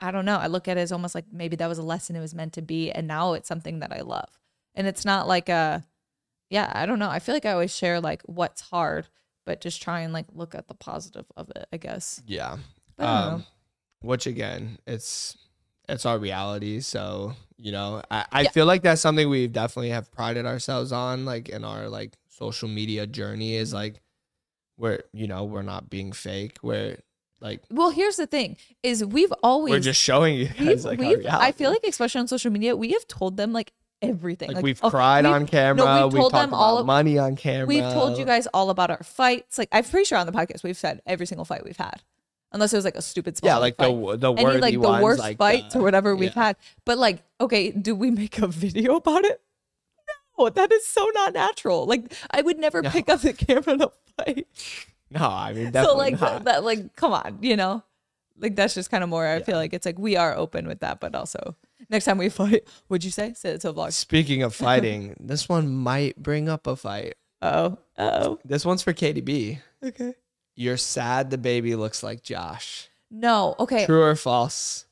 [0.00, 0.38] I don't know.
[0.38, 2.55] I look at it as almost like maybe that was a lesson it was meant
[2.55, 2.90] to be.
[2.90, 4.29] And now it's something that I love.
[4.74, 5.85] And it's not like a,
[6.48, 7.11] yeah, I don't know.
[7.11, 9.09] I feel like I always share like what's hard,
[9.44, 12.22] but just try and like look at the positive of it, I guess.
[12.26, 12.57] yeah.
[12.98, 13.35] I don't know.
[13.37, 13.44] Um,
[14.03, 15.37] which again, it's
[15.88, 16.81] it's our reality.
[16.81, 18.50] So you know, I, I Yeah.
[18.50, 22.68] feel like that's something we definitely have prided ourselves on, like in our like social
[22.68, 24.00] media journey, is like
[24.81, 26.59] where you know we're not being fake.
[26.62, 26.97] We're
[27.40, 31.01] like Well, here's the thing is we've always, we're just showing you guys like.
[31.01, 34.53] I feel like especially on social media, we have told them like everything.
[34.53, 36.05] like, we've oh, cried we've- on camera.
[36.05, 37.66] we've we've, told talked them all of- money on camera.
[37.66, 39.59] We've told you guys all about our fights.
[39.59, 42.03] Like I'm pretty sure on the podcast we've said every single fight we've had,
[42.53, 43.88] unless it was like a stupid Yeah, like fight.
[43.88, 46.57] the the any like the ones, worst like fights the- or uh, whatever we've had.
[46.87, 49.40] But like, okay, do we make a video about it?
[50.40, 51.87] No, that is so not natural.
[51.87, 52.90] Like I would never No.
[52.90, 54.46] pick up the camera to fight.
[55.12, 56.44] No, I mean so like not.
[56.44, 57.83] that, like come on, you know,
[58.38, 59.26] like that's just kind of more.
[59.26, 59.44] I Yeah.
[59.44, 61.57] feel like it's like we are open with that, but also
[61.88, 63.92] next time we fight, would you say say it to a vlog?
[63.92, 67.14] Speaking of fighting, this one might bring up a fight.
[67.42, 69.59] Oh, oh, This one's for KDB.
[69.85, 70.14] okay.
[70.55, 72.88] You're sad the baby looks like Josh.
[73.11, 74.85] No, okay, True or false?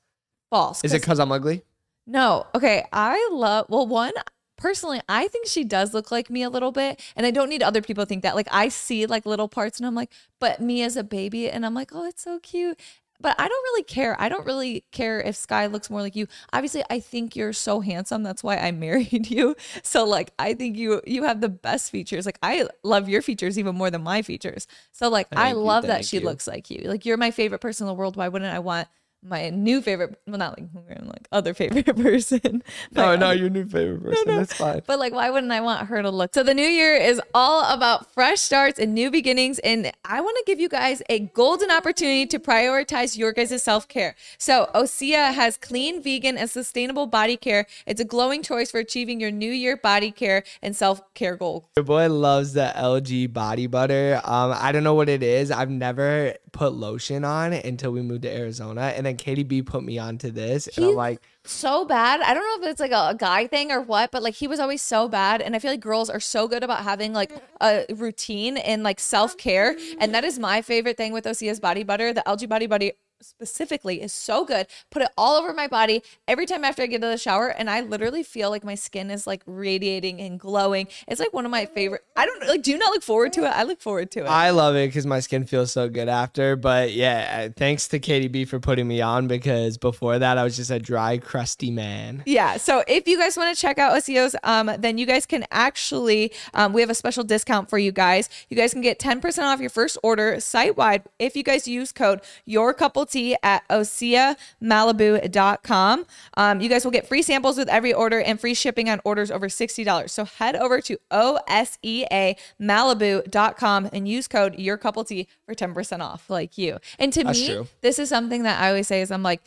[0.50, 0.82] false.
[0.82, 1.62] Is it because I'm ugly?
[2.06, 2.46] No.
[2.56, 2.84] Okay.
[2.92, 4.12] I love, well, one,
[4.58, 7.00] personally, I think she does look like me a little bit.
[7.16, 8.34] And I don't need other people to think that.
[8.36, 11.64] Like I see like little parts and I'm like, but me as a baby, and
[11.64, 12.78] I'm like, oh, it's so cute.
[13.20, 14.14] But I don't really care.
[14.20, 16.28] I don't really care if Sky looks more like you.
[16.52, 18.22] Obviously, I think you're so handsome.
[18.22, 19.56] That's why I married you.
[19.82, 22.26] So like I think you you have the best features.
[22.26, 24.66] Like I love your features even more than my features.
[24.92, 26.20] So like I Thank you, love that she you.
[26.20, 26.82] looks like you.
[26.88, 28.16] Like you're my favorite person in the world.
[28.16, 28.88] Why wouldn't I want
[29.22, 30.68] my new favorite well not like
[31.02, 32.62] like other favorite person.
[32.92, 34.36] No, no, other- your new favorite person.
[34.36, 34.82] That's fine.
[34.86, 36.34] but like, why wouldn't I want her to look?
[36.34, 39.58] So the new year is all about fresh starts and new beginnings.
[39.60, 44.14] And I want to give you guys a golden opportunity to prioritize your guys' self-care.
[44.38, 47.66] So Osea has clean, vegan, and sustainable body care.
[47.86, 51.64] It's a glowing choice for achieving your new year body care and self-care goals.
[51.76, 54.20] Your boy loves the algae body butter.
[54.24, 55.50] Um, I don't know what it is.
[55.50, 59.82] I've never put lotion on until we moved to Arizona, and then Katie B put
[59.82, 62.20] me onto this, and I'm like, so bad.
[62.20, 64.46] I don't know if it's like a, a guy thing or what, but like he
[64.46, 65.40] was always so bad.
[65.40, 69.00] And I feel like girls are so good about having like a routine and like
[69.00, 69.76] self care.
[69.98, 72.12] And that is my favorite thing with OSEA's body butter.
[72.12, 74.66] The algae body butter specifically is so good.
[74.90, 77.48] Put it all over my body every time after I get out of the shower.
[77.48, 80.88] And I literally feel like my skin is like radiating and glowing.
[81.06, 82.04] It's like one of my favorite.
[82.16, 83.48] I don't like, do you not look forward to it?
[83.48, 84.26] I look forward to it.
[84.26, 86.56] I love it because my skin feels so good after.
[86.56, 90.44] But yeah, uh, thanks to Katie B for putting me on because before that I
[90.44, 92.22] was just a dry, crusty man.
[92.26, 92.56] Yeah.
[92.56, 96.32] So if you guys want to check out OSEA's, um, then you guys can actually,
[96.54, 98.28] um, we have a special discount for you guys.
[98.48, 101.92] You guys can get 10% off your first order site wide if you guys use
[101.92, 106.06] code your couple tea at oseamalibu.com.
[106.36, 109.30] Um, you guys will get free samples with every order and free shipping on orders
[109.30, 110.10] over $60.
[110.10, 116.58] So head over to oseamalibu.com and use code your couple tea for 10% off like
[116.58, 116.78] you.
[116.98, 117.66] And to That's me, true.
[117.80, 119.42] this is something that I always say is I'm like,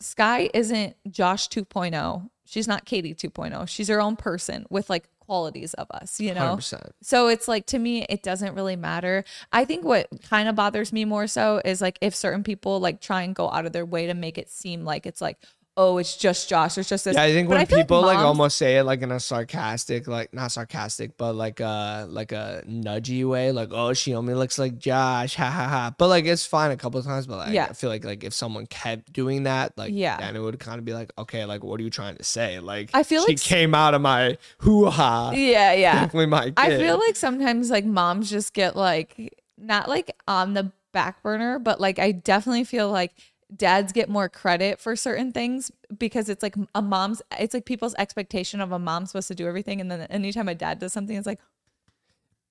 [0.00, 2.28] Sky isn't Josh 2.0.
[2.44, 3.68] She's not Katie 2.0.
[3.68, 6.56] She's her own person with like qualities of us, you know?
[6.56, 6.90] 100%.
[7.02, 9.24] So it's like to me, it doesn't really matter.
[9.52, 13.00] I think what kind of bothers me more so is like if certain people like
[13.00, 15.38] try and go out of their way to make it seem like it's like,
[15.76, 16.78] oh, it's just Josh.
[16.78, 17.14] It's just this.
[17.16, 19.18] Yeah, I think But when feel people like, moms- almost say it like in a
[19.20, 24.34] sarcastic, like not sarcastic, but like a like a nudgy way, like oh she only
[24.34, 25.94] looks like Josh, ha ha ha.
[25.98, 27.66] But like it's fine a couple of times, but like Yeah.
[27.70, 30.16] I feel like like if someone kept doing that, like Yeah.
[30.18, 32.60] then it would kind of be like okay, like what are you trying to say?
[32.60, 35.92] Like I feel she like came out of my hoo ha, Yeah, yeah.
[36.02, 36.54] definitely my kid.
[36.58, 41.58] I feel like sometimes like moms just get like not like on the back burner,
[41.58, 43.12] but like I definitely feel like
[43.54, 47.94] dads get more credit for certain things because it's like a mom's it's like people's
[47.96, 51.16] expectation of a mom supposed to do everything and then anytime a dad does something
[51.16, 51.38] it's like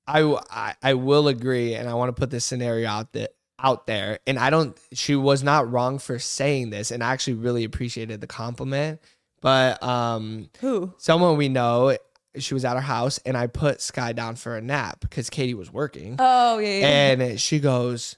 [0.07, 4.19] I I will agree, and I want to put this scenario out there out there.
[4.27, 4.77] And I don't.
[4.91, 9.01] She was not wrong for saying this, and I actually really appreciated the compliment.
[9.41, 10.93] But um, who?
[10.97, 11.97] someone we know,
[12.37, 15.53] she was at our house, and I put Sky down for a nap because Katie
[15.53, 16.87] was working, Oh yeah, yeah.
[16.87, 18.17] and she goes,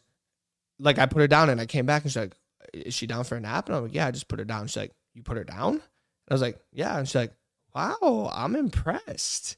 [0.80, 2.36] like I put her down, and I came back, and she's like,
[2.76, 4.68] "Is she down for a nap?" And I'm like, "Yeah, I just put her down."
[4.68, 5.82] She's like, "You put her down?" And
[6.30, 7.34] I was like, "Yeah," and she's like,
[7.74, 9.58] "Wow, I'm impressed."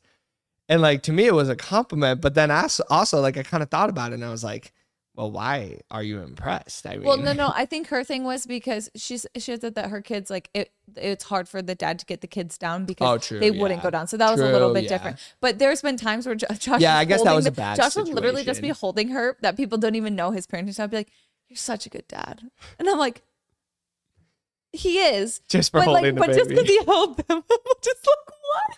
[0.69, 2.21] And like to me, it was a compliment.
[2.21, 4.73] But then also, also like I kind of thought about it, and I was like,
[5.15, 7.53] "Well, why are you impressed?" I mean, Well, no, no.
[7.55, 10.71] I think her thing was because she's she said that her kids like it.
[10.95, 13.81] It's hard for the dad to get the kids down because Oh, true, they wouldn't
[13.81, 14.07] go down.
[14.07, 14.89] So that was a little bit yeah.
[14.89, 15.19] different.
[15.39, 16.67] But there's been times where Josh.
[16.79, 19.55] Yeah, I guess that was a bad Josh would literally just be holding her that
[19.55, 20.77] people don't even know his parenting.
[20.77, 21.11] I'd be like,
[21.47, 22.41] "You're such a good dad,"
[22.79, 23.23] and I'm like,
[24.71, 27.43] "He is." just for but holding like, the but just because he held them,
[27.81, 28.77] just like what?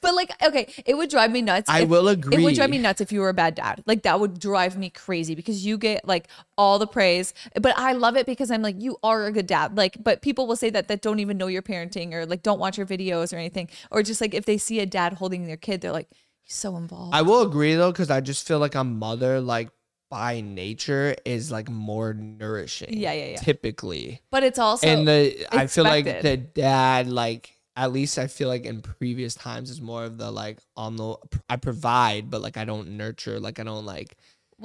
[0.00, 1.68] But like, okay, it would drive me nuts.
[1.68, 3.82] I if- will agree It would drive me nuts if you were a bad dad.
[3.86, 7.34] Like that would drive me crazy because you get like all the praise.
[7.60, 9.76] But I love it because I'm like, you are a good dad.
[9.76, 12.58] Like, but people will say that that don't even know your parenting or like don't
[12.58, 13.68] watch your videos or anything.
[13.90, 16.08] Or just like if they see a dad holding their kid, they're like,
[16.42, 17.14] he's so involved.
[17.14, 19.68] I will agree though, because I just feel like a mother, like
[20.10, 22.92] by nature, is like more nourishing.
[22.92, 23.36] Yeah, yeah, yeah.
[23.36, 28.26] Typically, but it's also and the I feel like the dad, like at least I
[28.26, 31.16] feel like in previous times, is more of the like on the
[31.48, 34.16] I provide, but like I don't nurture, like I don't like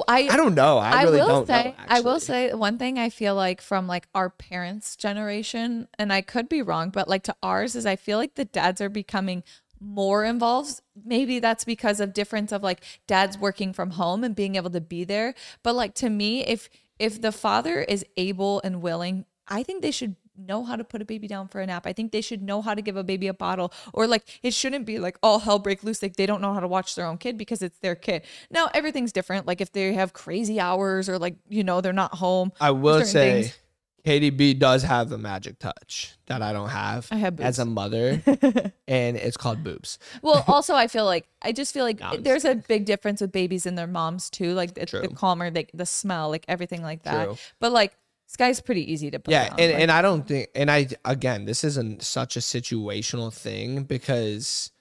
[0.08, 0.79] I I don't know.
[0.79, 1.86] I, I really will don't say, know.
[1.88, 6.21] I will say one thing I feel like from like our parents' generation, and I
[6.21, 9.43] could be wrong, but like to ours is I feel like the dads are becoming
[9.84, 10.82] more involved.
[11.06, 14.82] Maybe that's because of difference of like dads working from home and being able to
[14.82, 15.36] be there.
[15.62, 16.69] But like to me, if
[17.00, 21.02] if the father is able and willing, I think they should know how to put
[21.02, 21.86] a baby down for a nap.
[21.86, 24.54] I think they should know how to give a baby a bottle or like it
[24.54, 27.06] shouldn't be like all hell break loose like they don't know how to watch their
[27.06, 28.24] own kid because it's their kid.
[28.50, 32.15] Now everything's different like if they have crazy hours or like you know they're not
[32.15, 32.52] home.
[32.60, 33.60] I will say things.
[34.03, 37.65] Katie B does have the magic touch that I don't have I have as a
[37.65, 38.21] mother,
[38.87, 39.97] and it's called boobs.
[40.21, 42.85] Well, also I feel like I just feel like No, I'm just there's a big
[42.85, 44.53] difference with babies and their moms too.
[44.53, 45.09] Like it's the True.
[45.15, 47.25] calmer, like the smell, like everything like that.
[47.25, 47.37] True.
[47.61, 47.95] But like
[48.27, 50.87] Sky's pretty easy to put Yeah, down, and, like- and I don't think, and I
[51.05, 54.71] again, this isn't such a situational thing because,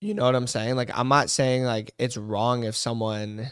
[0.00, 0.76] you know what I'm saying.
[0.76, 3.50] Like, I'm not saying like it's wrong if someone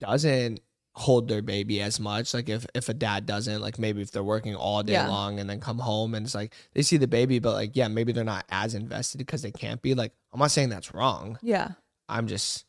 [0.00, 0.60] doesn't
[0.94, 2.34] hold their baby as much.
[2.34, 5.08] Like, if if a dad doesn't, like maybe if they're working all day Yeah.
[5.08, 7.88] long and then come home and it's like they see the baby, but like yeah,
[7.88, 9.94] maybe they're not as invested because they can't be.
[9.94, 11.38] Like, I'm not saying that's wrong.
[11.42, 11.70] yeah.
[12.08, 12.64] I'm just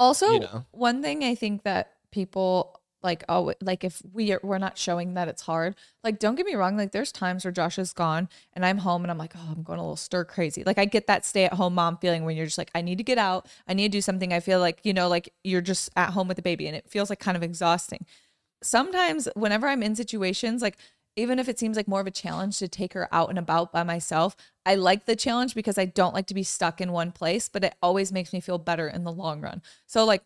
[0.00, 0.64] Also, You know.
[0.72, 5.14] one thing I think that people like oh like if we are, we're not showing
[5.14, 8.28] that it's hard like don't get me wrong like there's times where josh is gone
[8.54, 10.64] and i'm home and i'm like oh i'm going a little stir crazy.
[10.64, 12.98] Like i get that stay at home mom feeling when you're just like i need
[12.98, 13.46] to get out.
[13.68, 14.32] I need to do something.
[14.32, 16.88] I feel like you know like you're just at home with the baby and it
[16.88, 18.06] feels like kind of exhausting.
[18.62, 20.78] Sometimes whenever i'm in situations like
[21.16, 23.72] even if it seems like more of a challenge to take her out and about
[23.72, 27.12] by myself i like the challenge because i don't like to be stuck in one
[27.12, 29.60] place but it always makes me feel better in the long run.
[29.86, 30.22] So like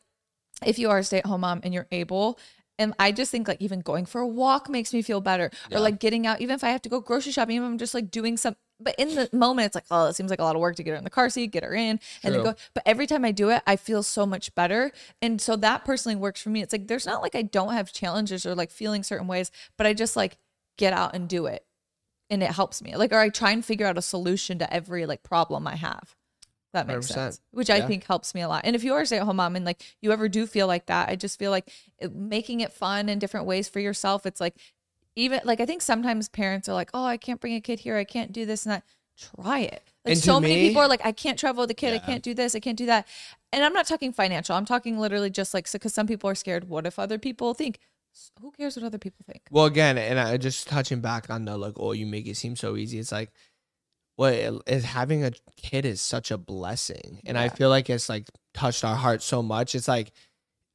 [0.64, 2.38] if you are a stay-at-home mom and you're able
[2.79, 5.81] and I just think like even going for a walk makes me feel better, or
[5.81, 7.95] like getting out, even if I have to go grocery shopping, even if I'm just
[7.95, 8.57] like doing some.
[8.81, 10.85] But in the moment, it's like, oh, it seems like a lot of work to
[10.85, 12.55] get her in the car seat, get her in, and then go.
[12.75, 16.17] But every time I do it, I feel so much better, and so that personally
[16.17, 16.62] works for me.
[16.62, 19.87] It's like there's not like I don't have challenges or like feeling certain ways, but
[19.87, 20.38] I just like
[20.77, 21.67] get out and do it,
[22.31, 22.95] and it helps me.
[22.95, 26.14] Like, or I try and figure out a solution to every like problem I have.
[26.72, 27.14] That makes 100%.
[27.14, 27.87] sense, which I Yeah.
[27.87, 28.62] think helps me a lot.
[28.64, 31.09] And if you are a stay-at-home mom and like you ever do feel like that,
[31.09, 34.26] I just feel like it, making it fun in different ways for yourself.
[34.26, 34.54] It's like
[35.16, 37.96] even like I think sometimes parents are like, "Oh, I can't bring a kid here.
[37.96, 38.85] I can't do this and that."
[39.16, 39.83] Try it.
[40.04, 41.92] Like And so many me- people are like, "I can't travel with a kid.
[41.94, 42.54] I can't do this.
[42.54, 43.09] I can't do that."
[43.52, 44.54] And I'm not talking financial.
[44.54, 46.68] I'm talking literally just like because some people are scared.
[46.68, 47.81] What if other people think?
[48.40, 49.42] Who cares what other people think?
[49.50, 52.54] Well, again, and I just touching back on the like, oh, you make it seem
[52.57, 52.98] so easy.
[52.98, 53.33] It's like,
[54.18, 54.35] what
[54.66, 58.85] is having a kid is such a blessing, and I feel like it's like touched
[58.85, 59.76] our hearts so much.
[59.76, 60.11] It's like,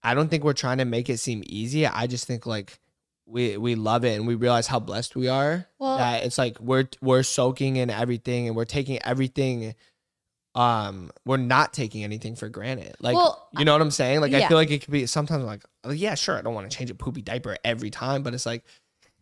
[0.02, 1.86] I don't think we're trying to make it seem easy.
[1.86, 2.80] I just think like
[3.26, 5.68] we we love it and we realize how blessed we are.
[5.78, 9.76] Well- that it's like we're we're soaking in everything and we're taking everything.
[10.56, 12.96] Um, we're not taking anything for granted.
[13.02, 14.22] Like, Well, you know what I'm saying?
[14.22, 16.54] Like, I feel like it could be sometimes I'm like, oh, yeah, sure, I don't
[16.54, 18.64] want to change a poopy diaper every time, but it's like,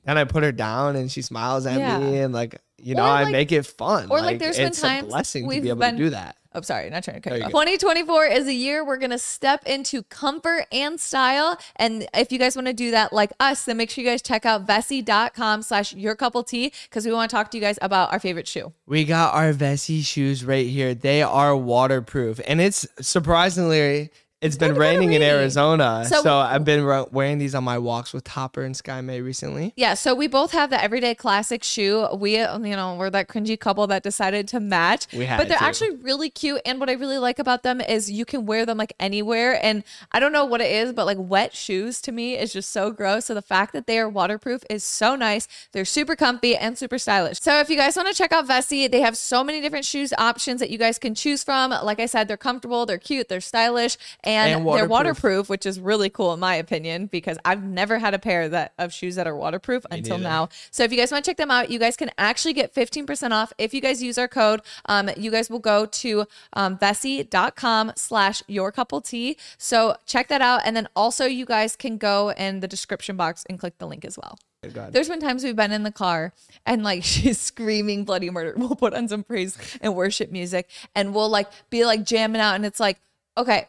[0.04, 2.00] then I put her down and she smiles at Yeah.
[2.00, 4.10] me and like, you know, Or, I make it fun.
[4.12, 6.10] or, like, there's been it's times a blessing to we've be able been- to do
[6.12, 6.36] that.
[6.54, 7.52] Oh, sorry, not trying to cut you you off.
[7.52, 11.58] 2024 is a year we're gonna step into comfort and style.
[11.78, 14.22] And if you guys want to do that like us, then make sure you guys
[14.22, 17.80] check out Vessi.com slash your couple tea because we want to talk to you guys
[17.82, 18.74] about our favorite shoe.
[18.86, 20.94] We got our Vessi shoes right here.
[20.94, 24.10] They are waterproof, and it's surprisingly
[24.42, 25.22] it's been raining in.
[25.22, 26.06] Arizona.
[26.08, 29.74] So- So, I've been wearing these on my walks with Topper and Sky May recently.
[29.76, 32.08] Yeah, so we both have the everyday classic shoe.
[32.16, 35.08] We, you know, we're that cringy couple that decided to match.
[35.14, 35.64] We had but they're to.
[35.64, 36.62] actually really cute.
[36.66, 39.60] And what I really like about them is you can wear them like anywhere.
[39.64, 42.72] And I don't know what it is, but like wet shoes to me is just
[42.72, 43.26] so gross.
[43.26, 45.48] So the fact that they are waterproof is so nice.
[45.72, 47.40] They're super comfy and super stylish.
[47.42, 50.14] So if you guys want to check out Vessi, they have so many different shoes
[50.18, 51.72] options that you guys can choose from.
[51.72, 54.90] Like I said, they're comfortable, they're cute, they're stylish, and, And they're waterproof.
[54.90, 58.74] waterproof, which is really cool in my opinion because I've never had a pair that
[58.78, 60.30] of shoes that are waterproof until neither.
[60.30, 60.50] now.
[60.72, 63.32] So if you guys want to check them out, you guys can actually get 15%
[63.32, 64.62] off if you guys use our code.
[64.86, 69.38] Um, you guys will go to um, Vessi.com slash your couple tea.
[69.58, 70.62] So check that out.
[70.66, 74.06] And then also you guys can go in the description box and click the link
[74.06, 74.38] as well.
[74.70, 74.94] God.
[74.94, 76.34] There's been times we've been in the car
[76.68, 78.54] and like she's screaming bloody murder.
[78.56, 82.56] We'll put on some praise and worship music and we'll like be like jamming out
[82.56, 83.00] and it's like,
[83.38, 83.68] okay,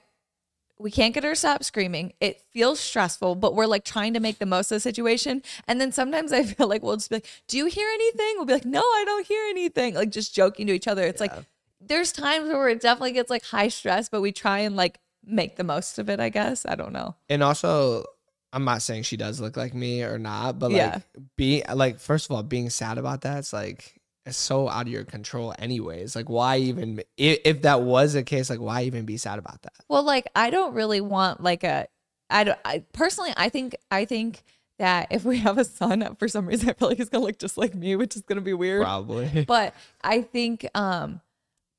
[0.78, 2.12] we can't get her to stop screaming.
[2.20, 5.42] It feels stressful, but we're like trying to make the most of the situation.
[5.68, 8.32] And then sometimes I feel like we'll just be like, Do you hear anything?
[8.36, 9.94] We'll be like, No, I don't hear anything.
[9.94, 11.04] Like just joking to each other.
[11.04, 11.32] It's like
[11.80, 15.56] there's times where it definitely gets like high stress, but we try and like make
[15.56, 16.66] the most of it, I guess.
[16.66, 17.14] I don't know.
[17.28, 18.04] And also,
[18.52, 20.98] I'm not saying she does look like me or not, but like Yeah.
[21.36, 25.54] be like first of all, being sad about that's like so out of your control
[25.58, 26.14] anyways.
[26.14, 29.62] Like why even if, if that was the case, like why even be sad about
[29.62, 29.72] that?
[29.88, 31.88] Well, like I don't really want like a
[32.30, 34.42] I don't I personally I think I think
[34.78, 37.38] that if we have a son for some reason I feel like he's gonna look
[37.38, 38.82] just like me, which is gonna be weird.
[38.82, 39.44] Probably.
[39.46, 41.20] But I think um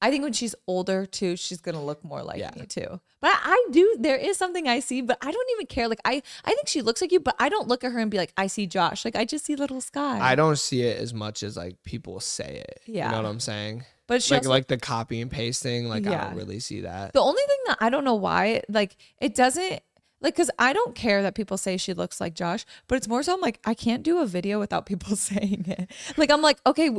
[0.03, 2.51] I think when she's older too, she's gonna look more like Yeah.
[2.59, 2.99] me too.
[3.21, 5.87] But I, I do there is something I see, but I don't even care.
[5.87, 8.11] Like I I think she looks like you, but I don't look at her and
[8.11, 9.05] be like, I see Josh.
[9.05, 10.19] Like I just see little Sky.
[10.19, 12.81] I don't see it as much as like people say it.
[12.85, 13.85] Yeah, You know what I'm saying?
[14.05, 17.13] but she Like also, like the copy and pasting, like I don't really see that.
[17.13, 19.79] The only thing that I don't know why, like it doesn't
[20.19, 23.23] Like, cause I don't care that people say she looks like Josh, but it's more
[23.23, 25.91] so I'm like, I can't do a video without people saying it.
[26.17, 26.89] Like, I'm like, okay,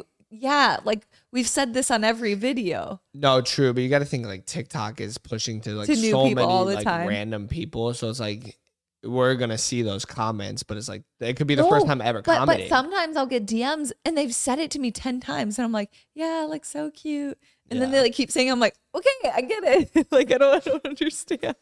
[0.41, 3.01] yeah, like we've said this on every video.
[3.13, 6.11] No, true, but you got to think like TikTok is pushing to like To new
[6.11, 7.07] so people many all the like time.
[7.07, 8.59] random people, so it's like
[9.03, 12.01] we're gonna see those comments, but it's like it could be the first No, time
[12.01, 12.69] ever But, commenting.
[12.71, 15.59] but sometimes I'll get DMs and they've said it to me 10 times.
[15.59, 17.39] And I'm like, yeah, like so cute.
[17.71, 17.97] And then Yeah.
[17.97, 20.07] they like keep saying, I'm like, okay, I get it.
[20.11, 21.55] like, I don't, I don't understand.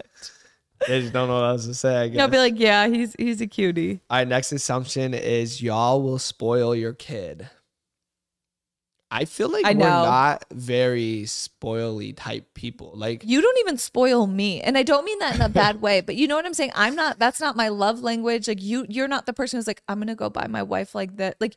[0.87, 1.97] they just don't know what else to say.
[1.97, 4.01] I And I'll be like, yeah, he's, he's a cutie.
[4.09, 7.51] All right, next assumption is y'all will spoil your kid.
[9.15, 10.05] I feel like I we're know.
[10.05, 12.93] not very spoily type people.
[12.95, 14.63] Like You don't even spoil me.
[14.63, 16.73] And I don't mean that in a bad way, but you know what I'm saying?
[16.75, 18.49] I'm not, that's not my love language.
[18.49, 20.95] Like you, you're not the person who's like, I'm going to go buy my wife
[20.95, 21.37] like that.
[21.43, 21.57] Like,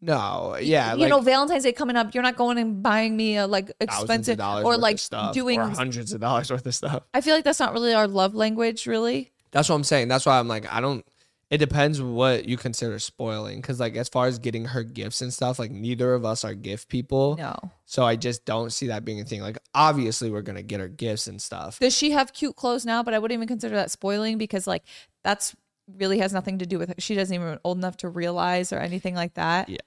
[0.00, 3.36] no, yeah, you like know, Valentine's Day coming up, you're not going and buying me
[3.36, 5.00] a like expensive or like
[5.32, 7.02] doing, or hundreds of dollars worth of stuff.
[7.12, 9.32] I feel like that's not really our love language, really.
[9.50, 10.06] That's what I'm saying.
[10.06, 11.04] That's why I'm like, I don't.
[11.50, 15.32] It depends what you consider spoiling, because like as far as getting her gifts and
[15.32, 17.54] stuff, like neither of us are gift people, No.
[17.86, 19.40] so I just don't see that being a thing.
[19.40, 21.78] Like obviously we're gonna get her gifts and stuff.
[21.78, 23.02] Does she have cute clothes now?
[23.02, 24.84] But I wouldn't even consider that spoiling because like
[25.24, 25.56] that's
[25.96, 29.14] really has nothing to do with she doesn't even old enough to realize or anything
[29.14, 29.70] like that.
[29.70, 29.78] Yeah.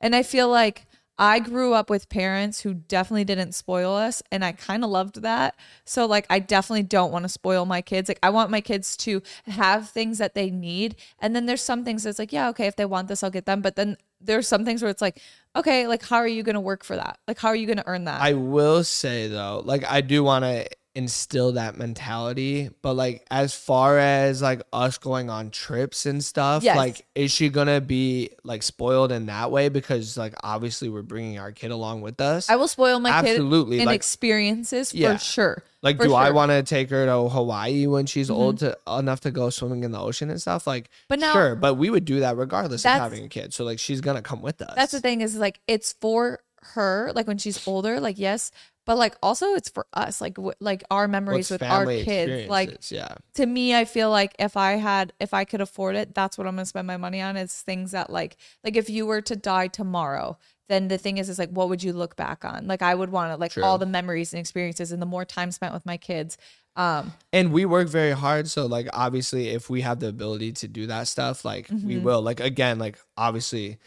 [0.00, 0.84] And I feel like
[1.18, 5.22] I grew up with parents who definitely didn't spoil us and I kind of loved
[5.22, 5.54] that.
[5.84, 8.08] So like I definitely don't want to spoil my kids.
[8.08, 10.96] Like I want my kids to have things that they need.
[11.20, 13.46] And then there's some things that's like, yeah, okay, if they want this, I'll get
[13.46, 13.60] them.
[13.62, 15.20] But then there's some things where it's like,
[15.54, 17.18] okay, like how are you going to work for that?
[17.28, 18.20] Like how are you going to earn that?
[18.20, 23.52] I will say though, like I do want to instill that mentality, but like as
[23.54, 26.76] far as like us going on trips and stuff, Yes.
[26.76, 31.38] like is she gonna be like spoiled in that way because like obviously we're bringing
[31.38, 32.48] our kid along with us?
[32.48, 35.14] I will spoil my kid Absolutely, in like- experiences Yeah.
[35.16, 35.62] for sure.
[35.82, 36.26] Like, For do I sure.
[36.28, 36.36] Mm-hmm.
[36.36, 39.90] want to take her to Hawaii when she's old to enough to go swimming in
[39.92, 40.66] the ocean and stuff?
[40.66, 43.52] Like, But now- sure, but we would do that regardless of having a kid.
[43.52, 44.72] So like, she's gonna come with us.
[44.76, 48.50] That's the thing is like it's for her like when she's older like yes
[48.86, 52.48] but like also it's for us like w- like our memories What's with our kids
[52.48, 56.14] like yeah, to me i feel like if i had if i could afford it
[56.14, 59.06] that's what i'm gonna spend my money on is things that like like if you
[59.06, 60.36] were to die tomorrow
[60.68, 63.10] then the thing is is like what would you look back on like i would
[63.10, 63.64] want to like True.
[63.64, 66.36] all the memories and experiences and the more time spent with my kids
[66.76, 68.48] um and we work very hard.
[68.48, 72.02] So like, obviously, if we have the ability to do that stuff, like we Mhm.
[72.02, 72.20] will.
[72.20, 73.78] Like again, like obviously.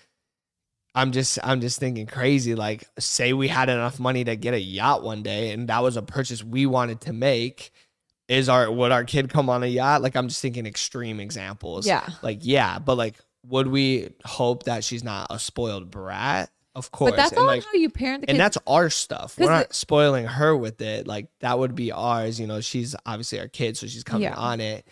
[0.98, 4.60] I'm just I'm just thinking crazy like say we had enough money to get a
[4.60, 7.72] yacht one day and that was a purchase we wanted to make
[8.28, 10.02] is our would our kid come on a yacht?
[10.02, 11.86] Like I'm just thinking extreme examples.
[11.86, 12.08] Yeah.
[12.24, 16.50] Like yeah but like would we hope that she's not a spoiled brat?
[16.74, 17.12] Of course.
[17.12, 18.34] but that's and all like how you parent the kids.
[18.36, 19.38] and that's our stuff.
[19.40, 21.06] We're not spoiling her with it.
[21.08, 24.36] Like that would be ours you know she's obviously our kid so she's coming Yeah.
[24.36, 24.88] on it.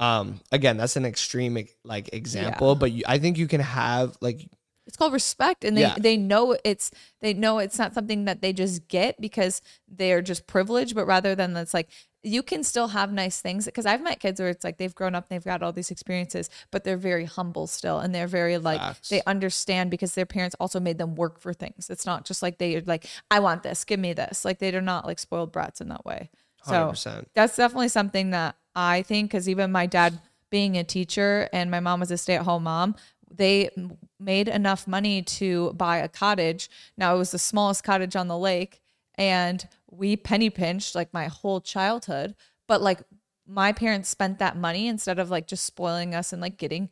[0.00, 2.74] Um again that's an extreme like example Yeah.
[2.80, 4.48] but you, i think you can have like
[4.90, 5.94] it's called respect and they Yeah.
[5.98, 10.46] they know it's they know it's not something that they just get because they're just
[10.46, 11.88] privileged but rather than that's like
[12.22, 15.14] you can still have nice things because i've met kids where it's like they've grown
[15.14, 18.80] up they've got all these experiences but they're very humble still and they're very like
[18.80, 19.08] Facts.
[19.08, 22.58] they understand because their parents also made them work for things it's not just like
[22.58, 25.88] they're like i want this give me this like they're not like spoiled brats in
[25.88, 26.28] that way
[26.64, 31.48] so 100% that's definitely something that I think because even my dad being a teacher
[31.52, 32.94] and my mom was a stay at home mom,
[33.30, 33.70] they
[34.18, 36.68] made enough money to buy a cottage.
[36.96, 38.80] Now it was the smallest cottage on the lake,
[39.14, 42.34] and we penny pinched like my whole childhood.
[42.66, 43.02] But like
[43.46, 46.88] my parents spent that money instead of like just spoiling us and like getting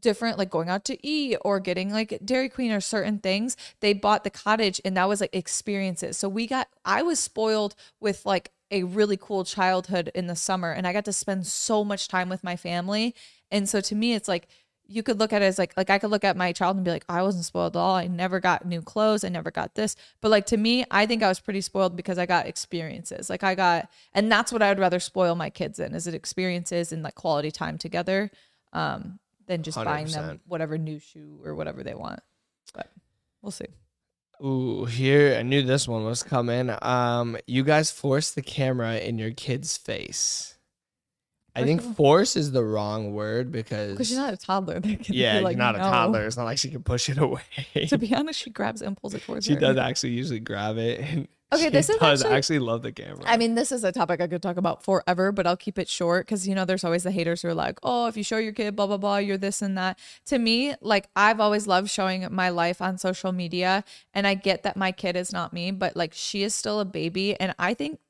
[0.00, 3.92] different like going out to eat or getting like Dairy Queen or certain things they
[3.92, 8.26] bought the cottage and that was like experiences so we got I was spoiled with
[8.26, 12.08] like a really cool childhood in the summer and I got to spend so much
[12.08, 13.14] time with my family
[13.52, 14.48] and so to me it's like
[14.88, 16.84] you could look at it as like like I could look at my child and
[16.84, 19.74] be like I wasn't spoiled at all I never got new clothes I never got
[19.74, 23.28] this but like to me I think I was pretty spoiled because I got experiences
[23.28, 26.14] like I got and that's what I would rather spoil my kids in is it
[26.14, 28.30] experiences and like quality time together
[28.72, 32.20] um than just buying them whatever new shoe or whatever they want.
[32.74, 32.90] But
[33.42, 33.66] we'll see.
[34.44, 36.70] Ooh, here I knew this one was coming.
[36.82, 40.55] Um, you guys force the camera in your kid's face.
[41.56, 44.78] I think force is the wrong word because Because she's not a toddler.
[44.80, 45.82] They can yeah, be like, you're not no.
[45.86, 46.26] a toddler.
[46.26, 47.40] It's not like she can push it away.
[47.88, 49.60] To be honest, she grabs and pulls it towards she her.
[49.60, 51.00] does actually usually grab it.
[51.00, 53.22] And Okay, she this is does actually- actually love the camera.
[53.24, 55.88] I mean, this is a topic I could talk about forever, but I'll keep it
[55.88, 58.36] short because, you know, there's always the haters who are like, oh, if you show
[58.38, 59.96] your kid, blah, blah, blah, you're this and that.
[60.26, 63.84] To me, like, I've always loved showing my life on social media.
[64.12, 66.84] And I get that my kid is not me, but like, she is still a
[66.84, 67.38] baby.
[67.38, 68.00] And I think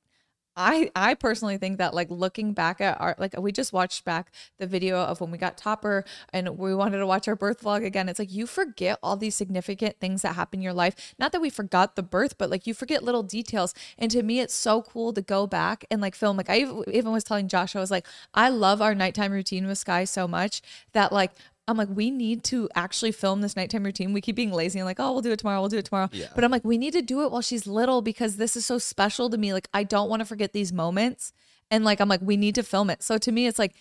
[0.57, 4.33] I I personally think that like looking back at our like we just watched back
[4.59, 7.85] the video of when we got topper and we wanted to watch our birth vlog
[7.85, 8.09] again.
[8.09, 11.15] It's like you forget all these significant things that happen in your life.
[11.19, 13.75] Not that we forgot the birth, but like you forget little details.
[13.99, 16.39] And to me, it's so cool to go back and like film.
[16.39, 19.79] Like I even was telling Josh, I was like, I love our nighttime routine with
[19.79, 21.33] Sky so much that like
[21.69, 24.13] I'm like, we need to actually film this nighttime routine.
[24.13, 25.61] We keep being lazy and like, oh, we'll do it tomorrow.
[25.61, 26.09] We'll do it tomorrow.
[26.13, 26.27] Yeah.
[26.35, 28.79] But I'm like, we need to do it while she's little because this is so
[28.79, 29.53] special to me.
[29.53, 31.33] Like, I don't want to forget these moments.
[31.71, 33.03] And like, I'm like, we need to film it.
[33.03, 33.75] So to me, it's like,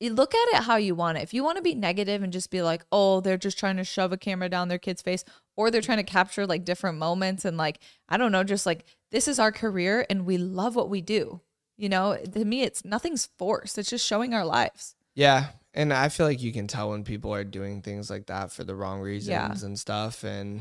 [0.00, 1.22] you look at it how you want it.
[1.22, 3.84] If you want to be negative and just be like, oh, they're just trying to
[3.84, 5.24] shove a camera down their kid's face,
[5.56, 8.84] or they're trying to capture like different moments and like, I don't know, just like,
[9.10, 11.40] this is our career and we love what we do.
[11.76, 13.76] You know, to me, it's nothing's forced.
[13.76, 14.94] It's just showing our lives.
[15.16, 15.46] Yeah.
[15.78, 18.64] And I feel like you can tell when people are doing things like that for
[18.64, 19.66] the wrong reasons Yeah.
[19.66, 20.24] and stuff.
[20.24, 20.60] And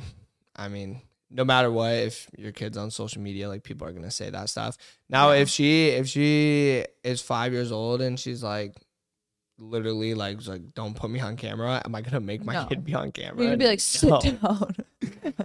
[0.55, 1.01] I mean,
[1.32, 4.47] no matter what, if your kid's on social media, like people are gonna say that
[4.49, 4.78] stuff.
[5.09, 5.39] Now, Yeah.
[5.41, 8.76] if she if she is five years old and she's like
[9.59, 12.65] literally like like don't put me on camera, am I gonna make my No.
[12.65, 13.38] kid be on camera?
[13.41, 14.20] You're gonna be like, sit No.
[14.22, 14.76] down.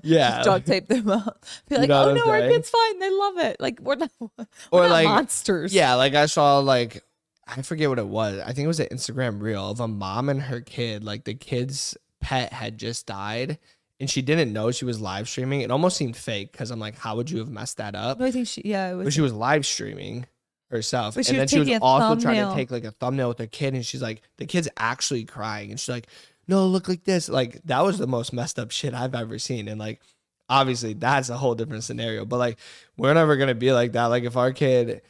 [0.03, 0.37] Yeah.
[0.37, 1.45] Just duct tape them up.
[1.68, 2.99] Be like, know oh no, our kid's fine.
[2.99, 3.57] They love it.
[3.61, 4.29] Like we're not, we're
[4.70, 5.73] Or not like monsters.
[5.73, 7.03] Yeah, like I saw like
[7.47, 8.40] I forget what it was.
[8.40, 11.05] I think it was an Instagram reel of a mom and her kid.
[11.05, 13.59] Like the kid's pet had just died
[14.01, 15.61] and she didn't know she was live streaming.
[15.61, 18.20] It almost seemed fake because I'm like, how would you have messed that up?
[18.20, 18.62] No, I think she.
[18.64, 19.05] Yeah, it was.
[19.05, 20.26] But she was live streaming
[20.70, 21.16] herself.
[21.16, 23.84] And then she was also trying to take like a thumbnail with her kid and
[23.84, 25.70] she's like, the kid's actually crying.
[25.70, 26.07] And she's like,
[26.49, 27.28] no, look like this.
[27.28, 29.68] Like that was the most messed up shit I've ever seen.
[29.68, 30.01] And like
[30.49, 32.24] obviously that's a whole different scenario.
[32.24, 32.59] But like
[32.97, 34.07] we're never gonna be like that.
[34.07, 35.03] Like if our kid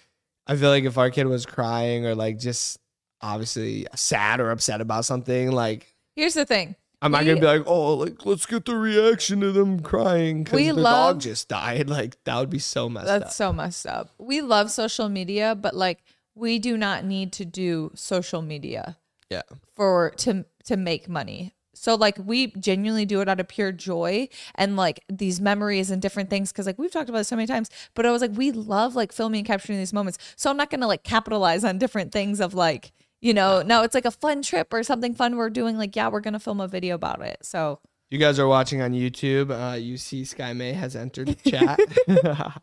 [0.47, 2.78] I feel like if our kid was crying or like just
[3.20, 6.76] obviously sad or upset about something, like Here's the thing.
[7.01, 10.45] I'm not We- gonna be like, oh, like let's get the reaction to them crying
[10.45, 11.88] because the love- dog just died.
[11.88, 13.26] Like that would be so messed That's up.
[13.28, 14.11] That's so messed up.
[14.18, 16.03] We love social media, but like
[16.34, 18.99] we do not need to do social media
[19.30, 19.43] Yeah.
[19.74, 21.55] for to to make money.
[21.75, 26.01] So like we genuinely do it out of pure joy and like these memories and
[26.03, 27.70] different things because like we've talked about it so many times.
[27.95, 30.18] But I was like, we love like filming and capturing these moments.
[30.37, 33.95] So I'm not gonna like capitalize on different things of like you know no it's
[33.95, 36.68] like a fun trip or something fun we're doing like yeah we're gonna film a
[36.68, 37.39] video about it.
[37.43, 39.51] So You guys are watching on YouTube.
[39.51, 41.81] Uh, you see Sky May has entered the chat.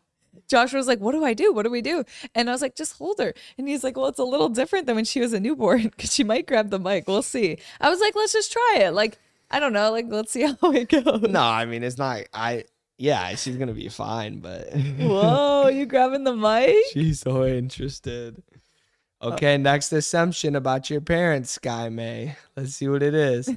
[0.48, 1.52] Josh was like, "What do I do?
[1.52, 2.04] What do we do?"
[2.34, 4.86] And I was like, "Just hold her." And he's like, "Well, it's a little different
[4.86, 7.06] than when she was a newborn because she might grab the mic.
[7.06, 8.92] We'll see." I was like, "Let's just try it.
[8.92, 9.18] Like,
[9.50, 9.90] I don't know.
[9.90, 12.22] Like, let's see how it goes." no, I mean it's not.
[12.32, 12.64] I
[12.98, 14.68] yeah, she's gonna be fine, but
[14.98, 16.76] Whoa, you grabbing the mic?
[16.92, 18.42] she's so interested.
[19.22, 22.36] Uh, okay, next assumption about your parents, Sky May.
[22.56, 23.54] Let's see what it is.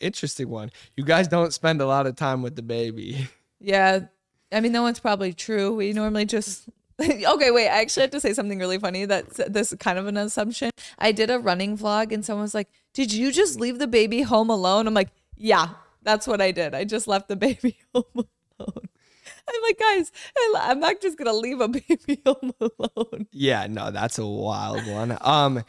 [0.00, 0.70] Interesting one.
[0.96, 3.28] You guys don't spend a lot of time with the baby.
[3.58, 4.06] Yeah.
[4.52, 5.74] I mean, that one's probably true.
[5.74, 6.68] We normally just.
[7.00, 7.68] okay, wait.
[7.68, 9.06] I actually have to say something really funny.
[9.06, 10.70] That's this is kind of an assumption.
[10.98, 14.22] I did a running vlog, and someone was like, "Did you just leave the baby
[14.22, 15.70] home alone?" I'm like, "Yeah,
[16.02, 16.74] that's what I did.
[16.74, 18.04] I just left the baby home
[18.58, 18.88] alone."
[19.54, 20.12] I'm like, guys,
[20.56, 23.26] I'm not just gonna leave a baby home alone.
[23.32, 25.16] Yeah, no, that's a wild one.
[25.20, 25.64] Um,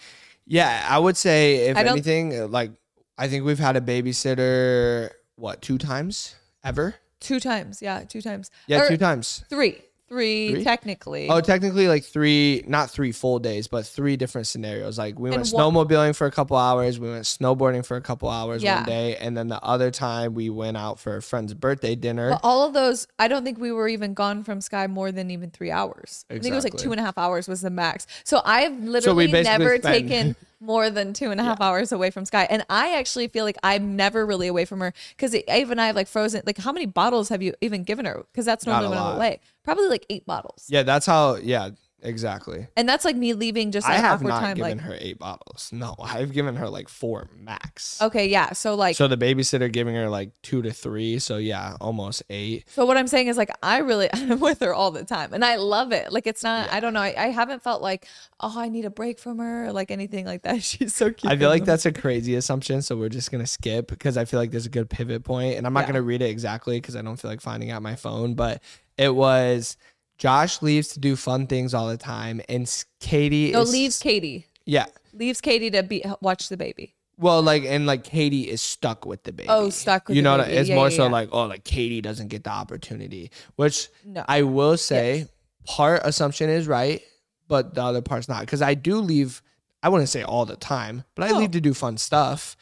[0.45, 2.71] yeah, I would say if anything, like
[3.17, 6.95] I think we've had a babysitter what two times ever?
[7.21, 8.51] Two times, yeah, two times.
[8.67, 9.45] Yeah, Or two times.
[9.49, 9.77] three,
[10.09, 11.29] three, technically.
[11.29, 14.97] Oh, technically like three, not three full days, but three different scenarios.
[14.97, 18.01] Like we went And one- snowmobiling for a couple hours, we went snowboarding for a
[18.01, 18.77] couple hours Yeah.
[18.77, 22.31] one day, and then the other time we went out for a friend's birthday dinner.
[22.31, 25.31] But all of those, I don't think we were even gone from Sky more than
[25.31, 26.25] even three hours.
[26.29, 26.87] I think it was like Exactly.
[26.87, 28.05] two and a half hours was the max.
[28.25, 32.23] So I've literally basically never taken more than two and a half hours away from
[32.25, 32.47] Sky.
[32.49, 35.87] And I actually feel like I'm never really away from her because Ava and I
[35.87, 36.43] have like frozen.
[36.45, 38.23] Like, how many bottles have you even given her?
[38.31, 39.39] Because that's normally when I'm away.
[39.63, 40.65] Probably like eight bottles.
[40.69, 41.35] yeah, that's how.
[41.35, 41.71] Yeah,
[42.01, 42.67] exactly.
[42.75, 44.55] And that's like me leaving just I have not time.
[44.57, 45.69] given Like, her eight bottles.
[45.71, 48.01] No, I've given her like four max.
[48.01, 48.53] okay, yeah.
[48.53, 51.19] So like, So the babysitter giving her like two to three.
[51.19, 52.67] So yeah, almost eight.
[52.69, 55.43] So what I'm saying is like I really I'm with her all the time and
[55.45, 56.11] I love it.
[56.11, 58.07] Like it's not I don't know I, I haven't felt like
[58.39, 60.61] oh I need a break from her or like anything like that.
[60.71, 61.31] She's so cute.
[61.31, 64.39] I feel like that's a crazy assumption, so we're just gonna skip because I feel
[64.39, 65.87] like there's a good pivot point, and I'm not Yeah.
[65.87, 68.33] gonna read it exactly because I don't feel like finding out my phone.
[68.33, 68.61] But
[68.97, 69.77] it was
[70.21, 72.69] Josh leaves to do fun things all the time, and
[72.99, 76.93] Katie no is, leaves Katie Yeah, leaves Katie to be watch the baby.
[77.17, 79.49] well, like and like Katie is stuck with the baby.
[79.49, 81.11] Oh, stuck with you know, it's Yeah, more yeah, so yeah.
[81.11, 84.23] like oh, like Katie doesn't get the opportunity, which No.
[84.27, 85.25] I will say
[85.65, 87.01] part assumption is right,
[87.47, 88.41] but the other part's not.
[88.41, 89.41] Because I do leave,
[89.81, 91.39] I wouldn't say all the time, but I No.
[91.39, 92.55] leave to do fun stuff.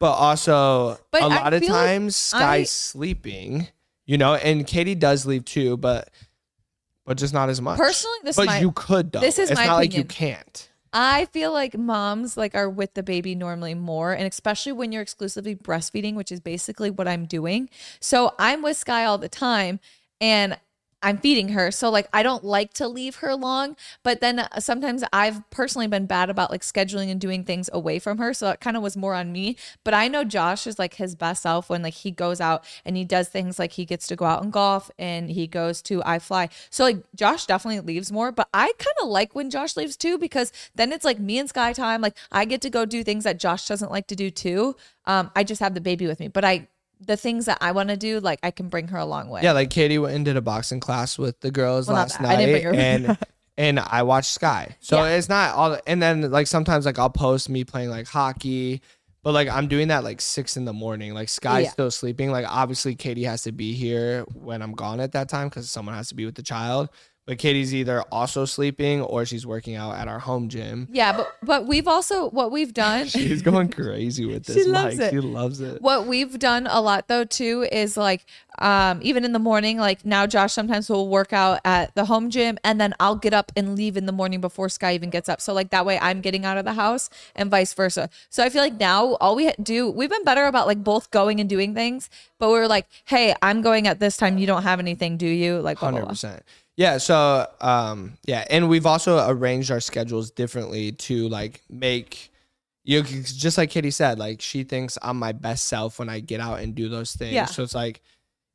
[0.00, 3.68] But also, But a I lot of feel like times, Sky's I- sleeping,
[4.06, 6.10] you know, and Katie does leave too, but
[7.06, 7.78] but just not as much.
[7.78, 9.20] Personally, this is but my- you could though.
[9.20, 10.68] this is it's my not like you can't.
[10.92, 15.02] I feel like moms like are with the baby normally more and especially when you're
[15.02, 17.68] exclusively breastfeeding, which is basically what I'm doing.
[18.00, 19.78] So I'm with Sky all the time
[20.20, 20.58] and
[21.06, 21.70] I'm feeding her.
[21.70, 25.86] So like I don't like to leave her long, but then uh, sometimes I've personally
[25.86, 28.34] been bad about like scheduling and doing things away from her.
[28.34, 31.14] So it kind of was more on me, but I know Josh is like his
[31.14, 34.16] best self when like he goes out and he does things like he gets to
[34.16, 36.50] go out and golf and he goes to iFly.
[36.70, 40.18] So like Josh definitely leaves more, but I kind of like when Josh leaves too
[40.18, 42.00] because then it's like me and Sky time.
[42.00, 44.74] Like I get to go do things that Josh doesn't like to do too.
[45.04, 46.66] Um, I just have the baby with me, but I
[47.00, 49.42] the things that I want to do, like I can bring her along with.
[49.42, 52.26] Yeah, like Katie went and did a boxing class with the girls Well, last that.
[52.26, 53.18] I didn't night, and
[53.58, 54.76] and I watched Sky.
[54.80, 55.10] So Yeah.
[55.16, 55.78] it's not all.
[55.86, 58.80] And then like sometimes like I'll post me playing like hockey,
[59.22, 61.12] but like I'm doing that like six in the morning.
[61.14, 61.70] Like Sky's Yeah.
[61.70, 62.30] still sleeping.
[62.30, 65.94] Like obviously Katie has to be here when I'm gone at that time because someone
[65.94, 66.88] has to be with the child.
[67.26, 70.86] But Katie's either also sleeping or she's working out at our home gym.
[70.92, 73.06] Yeah, but but we've also what we've done.
[73.16, 74.56] She's going crazy with this.
[74.56, 75.10] She loves it.
[75.10, 75.82] She loves it.
[75.82, 78.24] what we've done a lot though too is like
[78.60, 82.30] um even in the morning like now josh sometimes will work out at the home
[82.30, 85.28] gym and then i'll get up and leave in the morning before sky even gets
[85.28, 88.42] up so like that way i'm getting out of the house and vice versa so
[88.42, 91.50] i feel like now all we do we've been better about like both going and
[91.50, 92.08] doing things
[92.38, 95.58] but we're like hey i'm going at this time you don't have anything do you
[95.60, 96.42] like Hundred percent.
[96.76, 96.98] Yeah.
[96.98, 102.30] So, um, yeah, and we've also arranged our schedules differently to like make
[102.86, 106.20] you know, just like Katie said, like she thinks I'm my best self when I
[106.20, 107.32] get out and do those things.
[107.32, 107.46] Yeah.
[107.46, 108.00] So it's like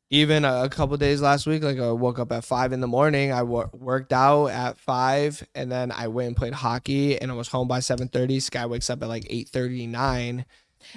[0.10, 2.88] even a, a couple days last week, like I woke up at five in the
[2.88, 3.34] morning.
[3.34, 7.34] I wor- worked out at five, and then I went and played hockey, and I
[7.34, 8.40] was home by seven thirty.
[8.40, 10.46] Sky wakes up at like eight thirty nine.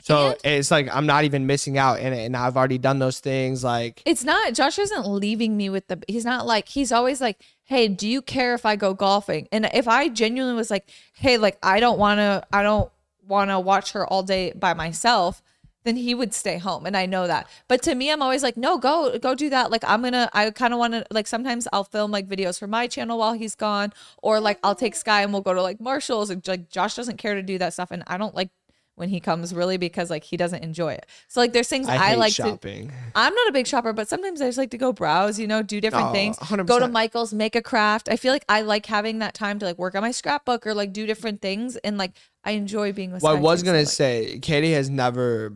[0.02, 3.18] So And- it's like I'm not even missing out, and and I've already done those
[3.20, 3.62] things.
[3.64, 7.40] Like It's not Josh isn't leaving me with the he's not like he's always like,
[7.64, 11.36] "Hey, do you care if I go golfing?" And if I genuinely was like, "Hey,
[11.38, 12.90] like I don't want to I don't
[13.26, 15.42] want to watch her all day by myself."
[15.84, 17.46] Then he would stay home and I know that.
[17.68, 20.30] But to me I'm always like, "No, go go do that." Like I'm going to
[20.32, 23.34] I kind of want to like sometimes I'll film like videos for my channel while
[23.34, 26.70] he's gone or like I'll take Sky and we'll go to like Marshalls and like
[26.70, 28.48] Josh doesn't care to do that stuff and I don't like
[28.96, 31.06] when he comes really because like he doesn't enjoy it.
[31.28, 32.92] So like there's things I, I, like to shopping.
[33.14, 35.62] I'm not a big shopper, but sometimes I just like to go browse, you know,
[35.62, 36.38] do different Oh, things.
[36.38, 36.66] 100%.
[36.66, 38.08] Go to Michael's, make a craft.
[38.08, 40.74] I feel like I like having that time to like work on my scrapbook or
[40.74, 41.76] like do different things.
[41.76, 42.12] And like
[42.44, 45.54] I enjoy being with Well, I was gonna so, like- say, Katie has never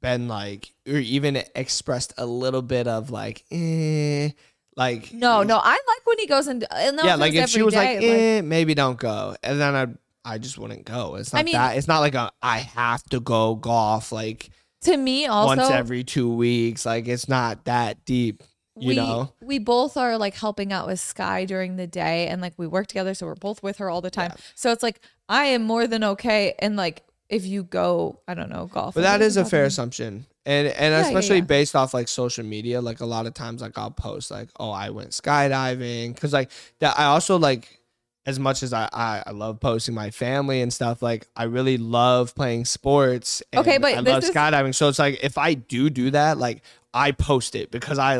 [0.00, 4.30] been like, or even expressed a little bit of like, eh,
[4.76, 7.62] like No, no, I like when he goes and, and then yeah, like if she
[7.62, 9.86] was like, day, eh, maybe don't go, and then I,
[10.26, 11.14] I just wouldn't go.
[11.14, 11.76] It's not I mean- that.
[11.76, 14.50] It's not like a I have to go golf like
[14.82, 16.84] to me also once every two weeks.
[16.84, 18.42] Like it's not that deep,
[18.76, 19.32] you we, know.
[19.40, 22.88] we both are like helping out with Sky during the day and like we work
[22.88, 24.32] together, so we're both with her all the time.
[24.54, 26.54] So it's like I am more than okay.
[26.58, 28.94] And like if you go, I don't know, golf.
[28.94, 30.26] But that is a fair assumption.
[30.44, 31.44] And and yeah, especially yeah.
[31.44, 34.70] based off like social media, like a lot of times like I'll post like, oh,
[34.70, 36.16] I went skydiving.
[36.16, 36.50] Cause like
[36.80, 37.80] that I also like
[38.26, 41.78] as much as I, I, I love posting my family and stuff, like I really
[41.78, 43.42] love playing sports.
[43.52, 44.74] And Okay, but I love is- skydiving.
[44.74, 46.62] So it's like if I do do that, like
[46.92, 48.18] I post it because I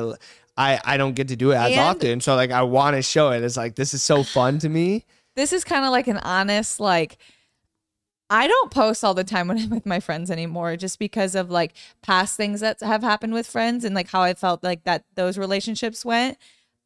[0.57, 2.21] I I don't get to do it as And- often.
[2.21, 3.43] So like I want to show it.
[3.43, 5.05] It's like this is so fun to me.
[5.35, 7.19] this is kind of like an honest like
[8.29, 11.51] I don't post all the time when I'm with my friends anymore just because of
[11.51, 15.05] like past things that have happened with friends and like how I felt like that
[15.15, 16.37] those relationships went.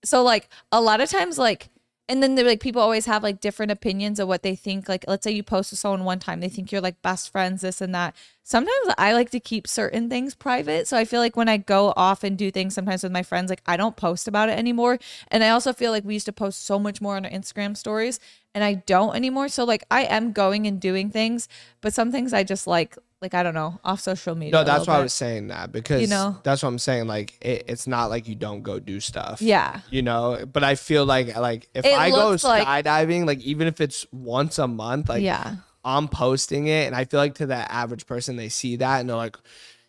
[0.05, 1.71] So like a lot of times like
[2.11, 4.89] and then like people always have like different opinions of what they think.
[4.89, 7.63] Like let's say you post with someone one time they think you're like best friends
[7.63, 11.36] this and that sometimes i like to keep certain things private so i feel like
[11.36, 14.26] when i go off and do things sometimes with my friends like i don't post
[14.26, 17.16] about it anymore and i also feel like we used to post so much more
[17.16, 18.18] on our instagram stories
[18.55, 21.49] and i don't anymore so like i am going and doing things
[21.80, 24.86] but some things i just like like i don't know off social media No, that's
[24.86, 26.38] why I was saying that because You know?
[26.43, 27.07] that's what I'm saying.
[27.07, 29.43] Like it, it's not like you don't go do stuff.
[29.43, 33.26] yeah you know but i feel like like if It i go looks like- skydiving
[33.26, 37.18] like even if it's once a month like yeah i'm posting it and i feel
[37.20, 39.37] like to the average person they see that and they're like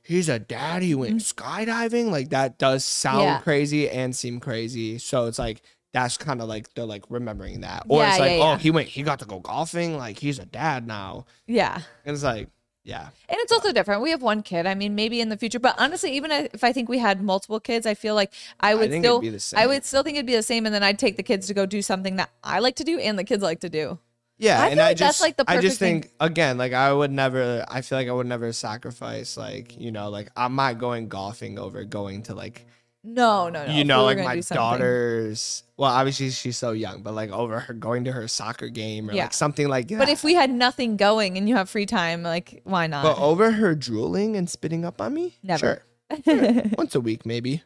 [0.04, 1.44] he's a dad he went mm-hmm.
[1.44, 3.24] skydiving like that does sound.
[3.24, 3.40] Yeah.
[3.40, 5.62] crazy and seem crazy so it's like
[5.94, 8.58] that's kind of like they're like remembering that or Yeah, it's like yeah, oh yeah.
[8.58, 12.24] he went he got to go golfing like he's a dad now yeah and it's
[12.24, 12.50] like
[12.84, 14.02] yeah And it's also different.
[14.02, 14.66] We have one kid.
[14.66, 17.60] I mean, maybe in the future, but honestly, even if I think we had multiple
[17.60, 19.68] kids, I feel like I would think it'd still, be the I same.
[19.70, 20.66] would still think it'd be the same.
[20.66, 22.98] And then I'd take the kids to go do something that I like to do
[22.98, 24.00] and the kids like to do.
[24.42, 26.02] Yeah, I and feel I like just that's, like, the I just perfect thing.
[26.02, 29.92] think again, like I would never I feel like I would never sacrifice like, you
[29.92, 32.66] know, like I'm not going golfing over going to like
[33.04, 33.74] No, no, no.
[33.74, 35.64] you know, we like my daughter's.
[35.78, 39.14] Well, obviously she's so young, but like over her going to her soccer game or
[39.14, 39.24] Yeah.
[39.24, 39.98] like something like that.
[40.00, 43.04] But if we had nothing going and you have free time, like why not?
[43.04, 45.60] but over her drooling and spitting up on me, Never.
[45.60, 45.84] Sure.
[46.78, 47.62] Once a week, maybe.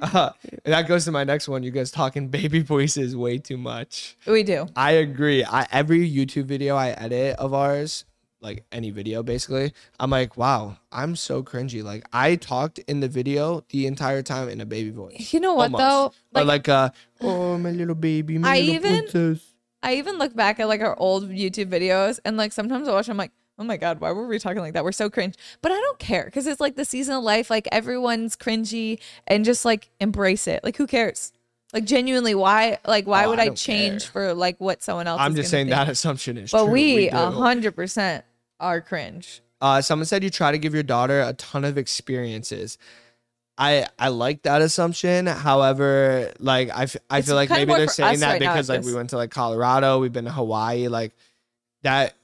[0.00, 0.30] Uh,
[0.64, 1.62] that goes to my next one.
[1.62, 4.16] You guys talking baby voices way too much.
[4.26, 4.66] we do.
[4.76, 5.44] I agree.
[5.44, 8.04] I every YouTube video I edit of ours,
[8.40, 11.82] like any video basically, I'm like, wow, I'm so cringy.
[11.82, 15.32] Like I talked in the video the entire time in a baby voice.
[15.32, 15.80] You know what Almost.
[16.32, 16.40] though?
[16.40, 19.50] Like, like uh oh my little baby, my I little even- princess.
[19.82, 23.08] I even look back at like our old YouTube videos and like sometimes I watch.
[23.10, 24.84] I'm like, oh my god, why were we talking like that?
[24.84, 25.34] We're so cringe.
[25.62, 27.50] But I don't care because it's like the season of life.
[27.50, 30.62] Like everyone's cringy and just like embrace it.
[30.64, 31.32] Like who cares?
[31.72, 32.78] Like genuinely, why?
[32.86, 34.10] Like why Oh, would I I, change care.
[34.12, 35.20] for like what someone else?
[35.20, 35.76] I'm is just saying think?
[35.76, 36.72] that assumption is But true.
[36.72, 38.24] we a hundred percent
[38.60, 39.40] are cringe.
[39.60, 42.76] Uh, someone said you try to give your daughter a ton of experiences.
[43.56, 45.26] I I like that assumption.
[45.26, 48.82] However, like I, f- I It's feel like maybe they're saying that right because like
[48.82, 51.12] we went to like Colorado, we've been to Hawaii, like
[51.82, 52.14] that.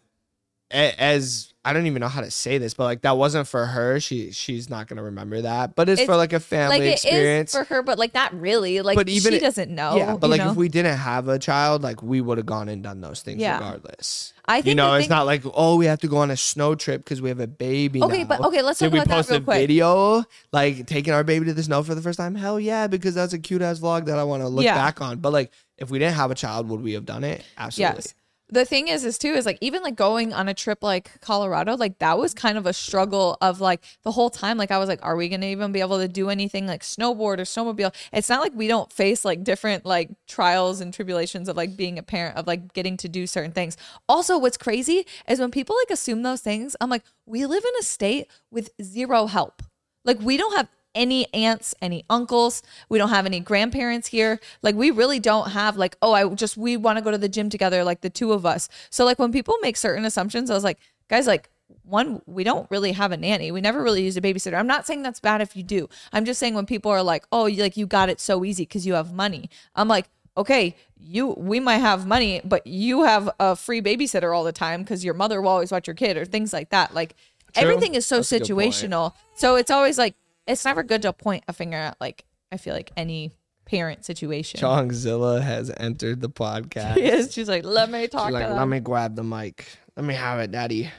[0.71, 4.01] As I don't even know how to say this, but like that wasn't for her.
[4.01, 5.75] She she's not gonna remember that.
[5.75, 7.53] But it's, for like a family Like it experience.
[7.55, 8.81] is for her, but like not really.
[8.81, 9.97] Like But even she it- doesn't know.
[9.97, 10.53] yeah, but like know?
[10.53, 13.41] if we didn't have a child, like we would have gone and done those things
[13.41, 13.55] Yeah.
[13.59, 14.33] regardless.
[14.47, 16.37] I think You know, it's thing- not like oh we have to go on a
[16.37, 18.03] snow trip because we have a baby.
[18.03, 18.29] Okay, now.
[18.29, 19.59] but okay, let's Did talk we about that post real a quick.
[19.59, 22.35] video like taking our baby to the snow for the first time?
[22.37, 24.75] Hell yeah, because that's a cute ass vlog that I want to look Yeah.
[24.77, 25.19] back on.
[25.19, 27.45] But like, if we didn't have a child, would we have done it?
[27.59, 27.97] Absolutely.
[27.97, 28.15] Yes.
[28.53, 31.77] The thing is, is too, is like even like going on a trip like Colorado,
[31.77, 34.57] like that was kind of a struggle of like the whole time.
[34.59, 37.39] Like I was like, are we gonna even be able to do anything like snowboard
[37.39, 37.95] or snowmobile?
[38.13, 41.99] It's not like we don't face like different like trials and tribulations of like being
[41.99, 43.77] a parent of like getting to do certain things.
[44.09, 47.81] Also, what's crazy is when people like assume those things, I'm like, we live in
[47.81, 49.63] a state with zero help.
[50.05, 52.63] Like we don't have any aunts, any uncles.
[52.89, 54.41] We don't have any grandparents here.
[54.63, 57.29] Like we really don't have like, oh, I just we want to go to the
[57.29, 58.69] gym together, like the two of us.
[58.91, 60.79] So like when people make certain assumptions, I was like,
[61.09, 61.51] guys, like
[61.85, 63.51] one, we don't really have a nanny.
[63.51, 64.59] We never really used a babysitter.
[64.59, 65.89] I'm not saying that's bad if you do.
[66.13, 68.65] I'm just saying when people are like, oh, you like you got it so easy
[68.65, 69.51] because you have money.
[69.75, 74.45] I'm like, okay, you we might have money, but you have a free babysitter all
[74.45, 76.95] the time because your mother will always watch your kid or things like that.
[76.95, 77.15] Like
[77.55, 77.63] True.
[77.63, 78.75] everything is so That's a good point.
[78.75, 79.15] situational.
[79.35, 80.15] So it's always like
[80.51, 83.33] it's never good to point a finger at like I feel like any
[83.65, 84.61] parent situation.
[84.61, 86.97] Chunkzilla has entered the podcast.
[86.97, 89.67] Yes, she's like, let me talk She's like, let me grab the mic.
[89.97, 90.91] Let me have it, daddy.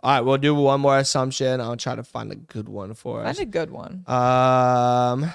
[0.00, 1.60] All right, we'll do one more assumption.
[1.60, 3.36] I'll try to find a good one for us.
[3.36, 4.04] Find a good one.
[4.06, 5.32] Um,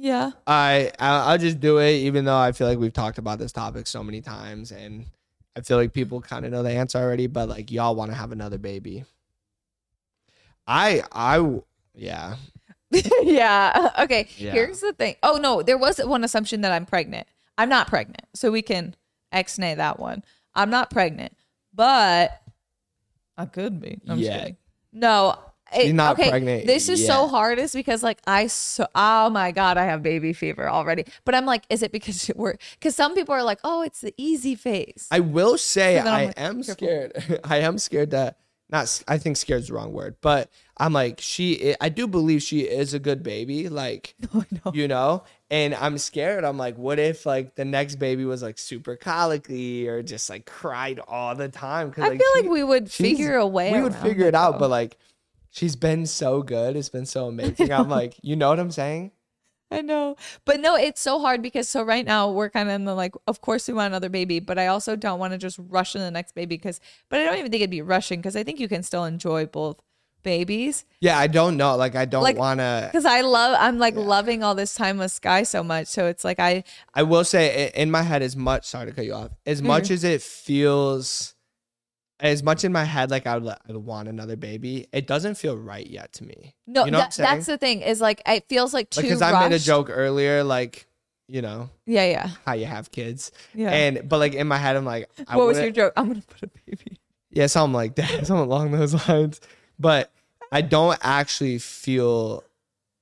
[0.00, 0.30] Yeah.
[0.46, 3.86] I I'll just do it, even though I feel like we've talked about this topic
[3.86, 5.04] so many times, and
[5.54, 7.26] I feel like people kind of know the answer already.
[7.26, 9.04] But like, y'all want to have another baby.
[10.70, 11.60] I I
[11.94, 12.36] yeah.
[13.22, 13.90] yeah.
[14.00, 14.28] Okay.
[14.36, 14.52] Yeah.
[14.52, 15.16] Here's the thing.
[15.22, 17.26] Oh no, there was one assumption that I'm pregnant.
[17.58, 18.94] I'm not pregnant, so we can
[19.32, 20.24] ex-nay that one.
[20.54, 21.32] I'm not pregnant,
[21.74, 22.40] but
[23.36, 24.00] I could be.
[24.08, 24.38] I'm just Yeah.
[24.38, 24.56] kidding.
[24.92, 25.38] No.
[25.72, 27.30] it- not okay, pregnant This is so yet.
[27.30, 31.04] hard, is because like I so oh my god, I have baby fever already.
[31.24, 34.12] But I'm like, is it because we're because some people are like, oh, it's the
[34.16, 35.06] easy phase.
[35.12, 36.74] I will say I like, am careful.
[36.74, 37.40] scared.
[37.44, 38.38] I am scared that
[38.70, 39.02] not.
[39.08, 41.74] I think scared is the wrong word, but I'm like she.
[41.80, 43.68] I do believe she is a good baby.
[43.68, 44.72] Like know.
[44.72, 48.58] you know and i'm scared i'm like what if like the next baby was like
[48.58, 52.90] super colicky or just like cried all the time because I feel like we would
[52.90, 53.72] figure a way.
[53.72, 54.58] we would figure it out though.
[54.60, 54.96] but like
[55.50, 59.10] she's been so good it's been so amazing i'm like you know what i'm saying
[59.70, 60.16] I know.
[60.44, 63.14] But no, it's so hard because so right now we're kind of in the like,
[63.28, 66.00] of course we want another baby, but I also don't want to just rush in
[66.00, 68.58] the next baby because, but I don't even think it'd be rushing because I think
[68.58, 69.76] you can still enjoy both
[70.22, 70.84] babies.
[71.00, 73.94] yeah i don't know like i don't Like, want to Because I love, I'm like
[73.96, 75.86] loving all this time with Sky so much.
[75.86, 76.62] So it's like, I,
[76.92, 79.84] i will say in my head as much sorry to cut you off as much
[79.84, 79.94] Mm-hmm.
[79.94, 81.34] as it feels
[82.20, 85.36] as much in my head like I would, I would want another baby it doesn't
[85.36, 88.48] feel right yet to me no, you know that, that's the thing is like, it
[88.48, 90.86] feels like too because I made a joke earlier, like
[91.28, 92.04] you know Yeah.
[92.04, 92.28] Yeah.
[92.46, 93.70] how you have kids, Yeah.
[93.70, 95.92] and but like in my head, I'm like, I what was your joke?
[95.96, 96.98] I'm going to put a baby.
[97.30, 99.40] yeah, something like that, something along those lines.
[99.78, 100.10] But
[100.52, 102.42] I don't actually feel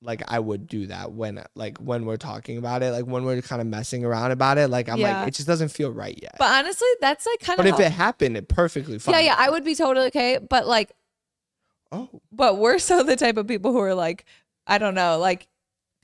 [0.01, 3.41] like I would do that when like when we're talking about it, like when we're
[3.41, 4.69] kind of messing around about it.
[4.69, 5.19] Like I'm Yeah.
[5.19, 6.35] like, it just doesn't feel right yet.
[6.39, 7.65] But honestly, that's like kind of.
[7.65, 9.15] But if it happened, it perfectly fine.
[9.15, 10.37] yeah, yeah, I would be totally okay.
[10.37, 10.91] But like,
[11.91, 14.25] Oh, but we're so the type of people who are like
[14.67, 15.47] i don't know like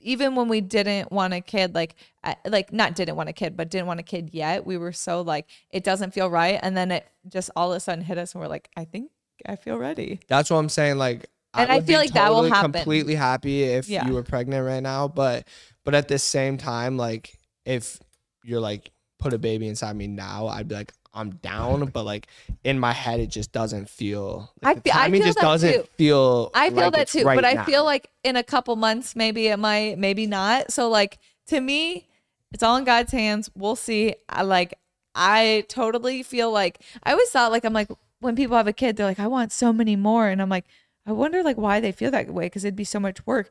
[0.00, 1.94] even when we didn't want a kid like
[2.24, 4.90] uh, like not didn't want a kid but didn't want a kid yet we were
[4.90, 8.18] so like it doesn't feel right and then it just all of a sudden hit
[8.18, 9.12] us and we're like i think
[9.46, 10.98] i feel ready that's what I'm saying.
[10.98, 11.26] Like
[11.56, 12.72] And I would feel like that will happen.
[12.72, 14.06] Completely happy if Yeah.
[14.06, 15.46] you were pregnant right now, but
[15.84, 17.98] but at the same time, like if
[18.44, 22.26] you're like put a baby inside me now, I'd be like I'm down, but like
[22.62, 24.52] in my head, it just doesn't feel.
[24.62, 25.88] I Like the fe- I feel just that doesn't too.
[25.96, 26.50] feel.
[26.54, 27.64] I feel like that too, right but I now.
[27.64, 30.70] feel like in a couple months, maybe it might, maybe not.
[30.72, 32.06] So like to me,
[32.52, 33.48] it's all in God's hands.
[33.56, 34.14] We'll see.
[34.28, 34.74] I like,
[35.14, 37.88] I totally feel like I always thought like I'm like
[38.20, 40.66] when people have a kid, they're like, I want so many more, and I'm like,
[41.06, 43.50] I wonder like why they feel that way because it'd be so much work.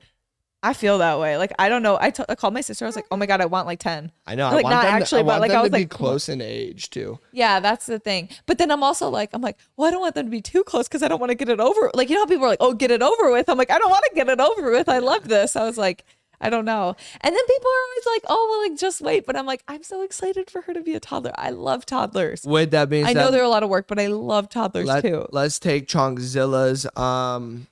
[0.61, 1.37] I feel that way.
[1.37, 1.97] Like I don't know.
[2.01, 2.85] I, t- I called my sister.
[2.85, 4.11] I was like, oh my god, I want like ten.
[4.25, 4.45] I know.
[4.45, 6.41] like, I want not them actually, to, I but, like, I was like, close in
[6.41, 7.19] age too.
[7.31, 8.29] Yeah, that's the thing.
[8.47, 10.63] But then I'm also like, I'm like, well, I don't want them to be too
[10.63, 11.91] close because I don't want to get it over.
[11.93, 13.47] Like, you know how people are like, oh, get it over with.
[13.47, 14.89] I'm like, I don't want to get it over with.
[14.89, 15.55] I love this.
[15.55, 16.03] I was like,
[16.41, 16.95] I don't know.
[17.21, 19.25] And then people are always like, oh, well, like just wait.
[19.25, 21.33] But I'm like, I'm so excited for her to be a toddler.
[21.35, 22.43] I love toddlers.
[22.45, 24.87] With that being I said, know they're a lot of work, but I love toddlers
[24.87, 25.27] let, too.
[25.31, 26.85] let's take Chunkzilla's.
[26.97, 27.67] Um,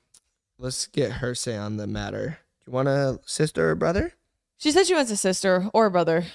[0.58, 2.40] let's get her say on the matter.
[2.66, 4.14] Do you want a sister or brother?
[4.58, 6.26] She said she wants a sister or a brother.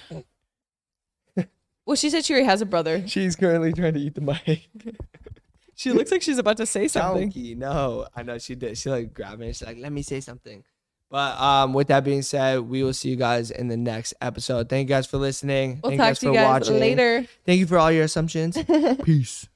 [1.85, 3.07] well, she said she already has a brother.
[3.07, 4.69] She's currently trying to eat the mic.
[5.79, 7.31] She looks like she's about to say something.
[7.57, 8.77] No, I know she did.
[8.77, 9.47] She like grabbed me.
[9.47, 10.65] She's like, "Let me say something."
[11.09, 14.69] But um, with that being said, we will see you guys in the next episode.
[14.69, 15.79] Thank you guys for listening.
[15.83, 17.25] We'll Thank talk to you guys later.
[17.45, 18.57] Thank you for all your assumptions.
[19.03, 19.47] Peace.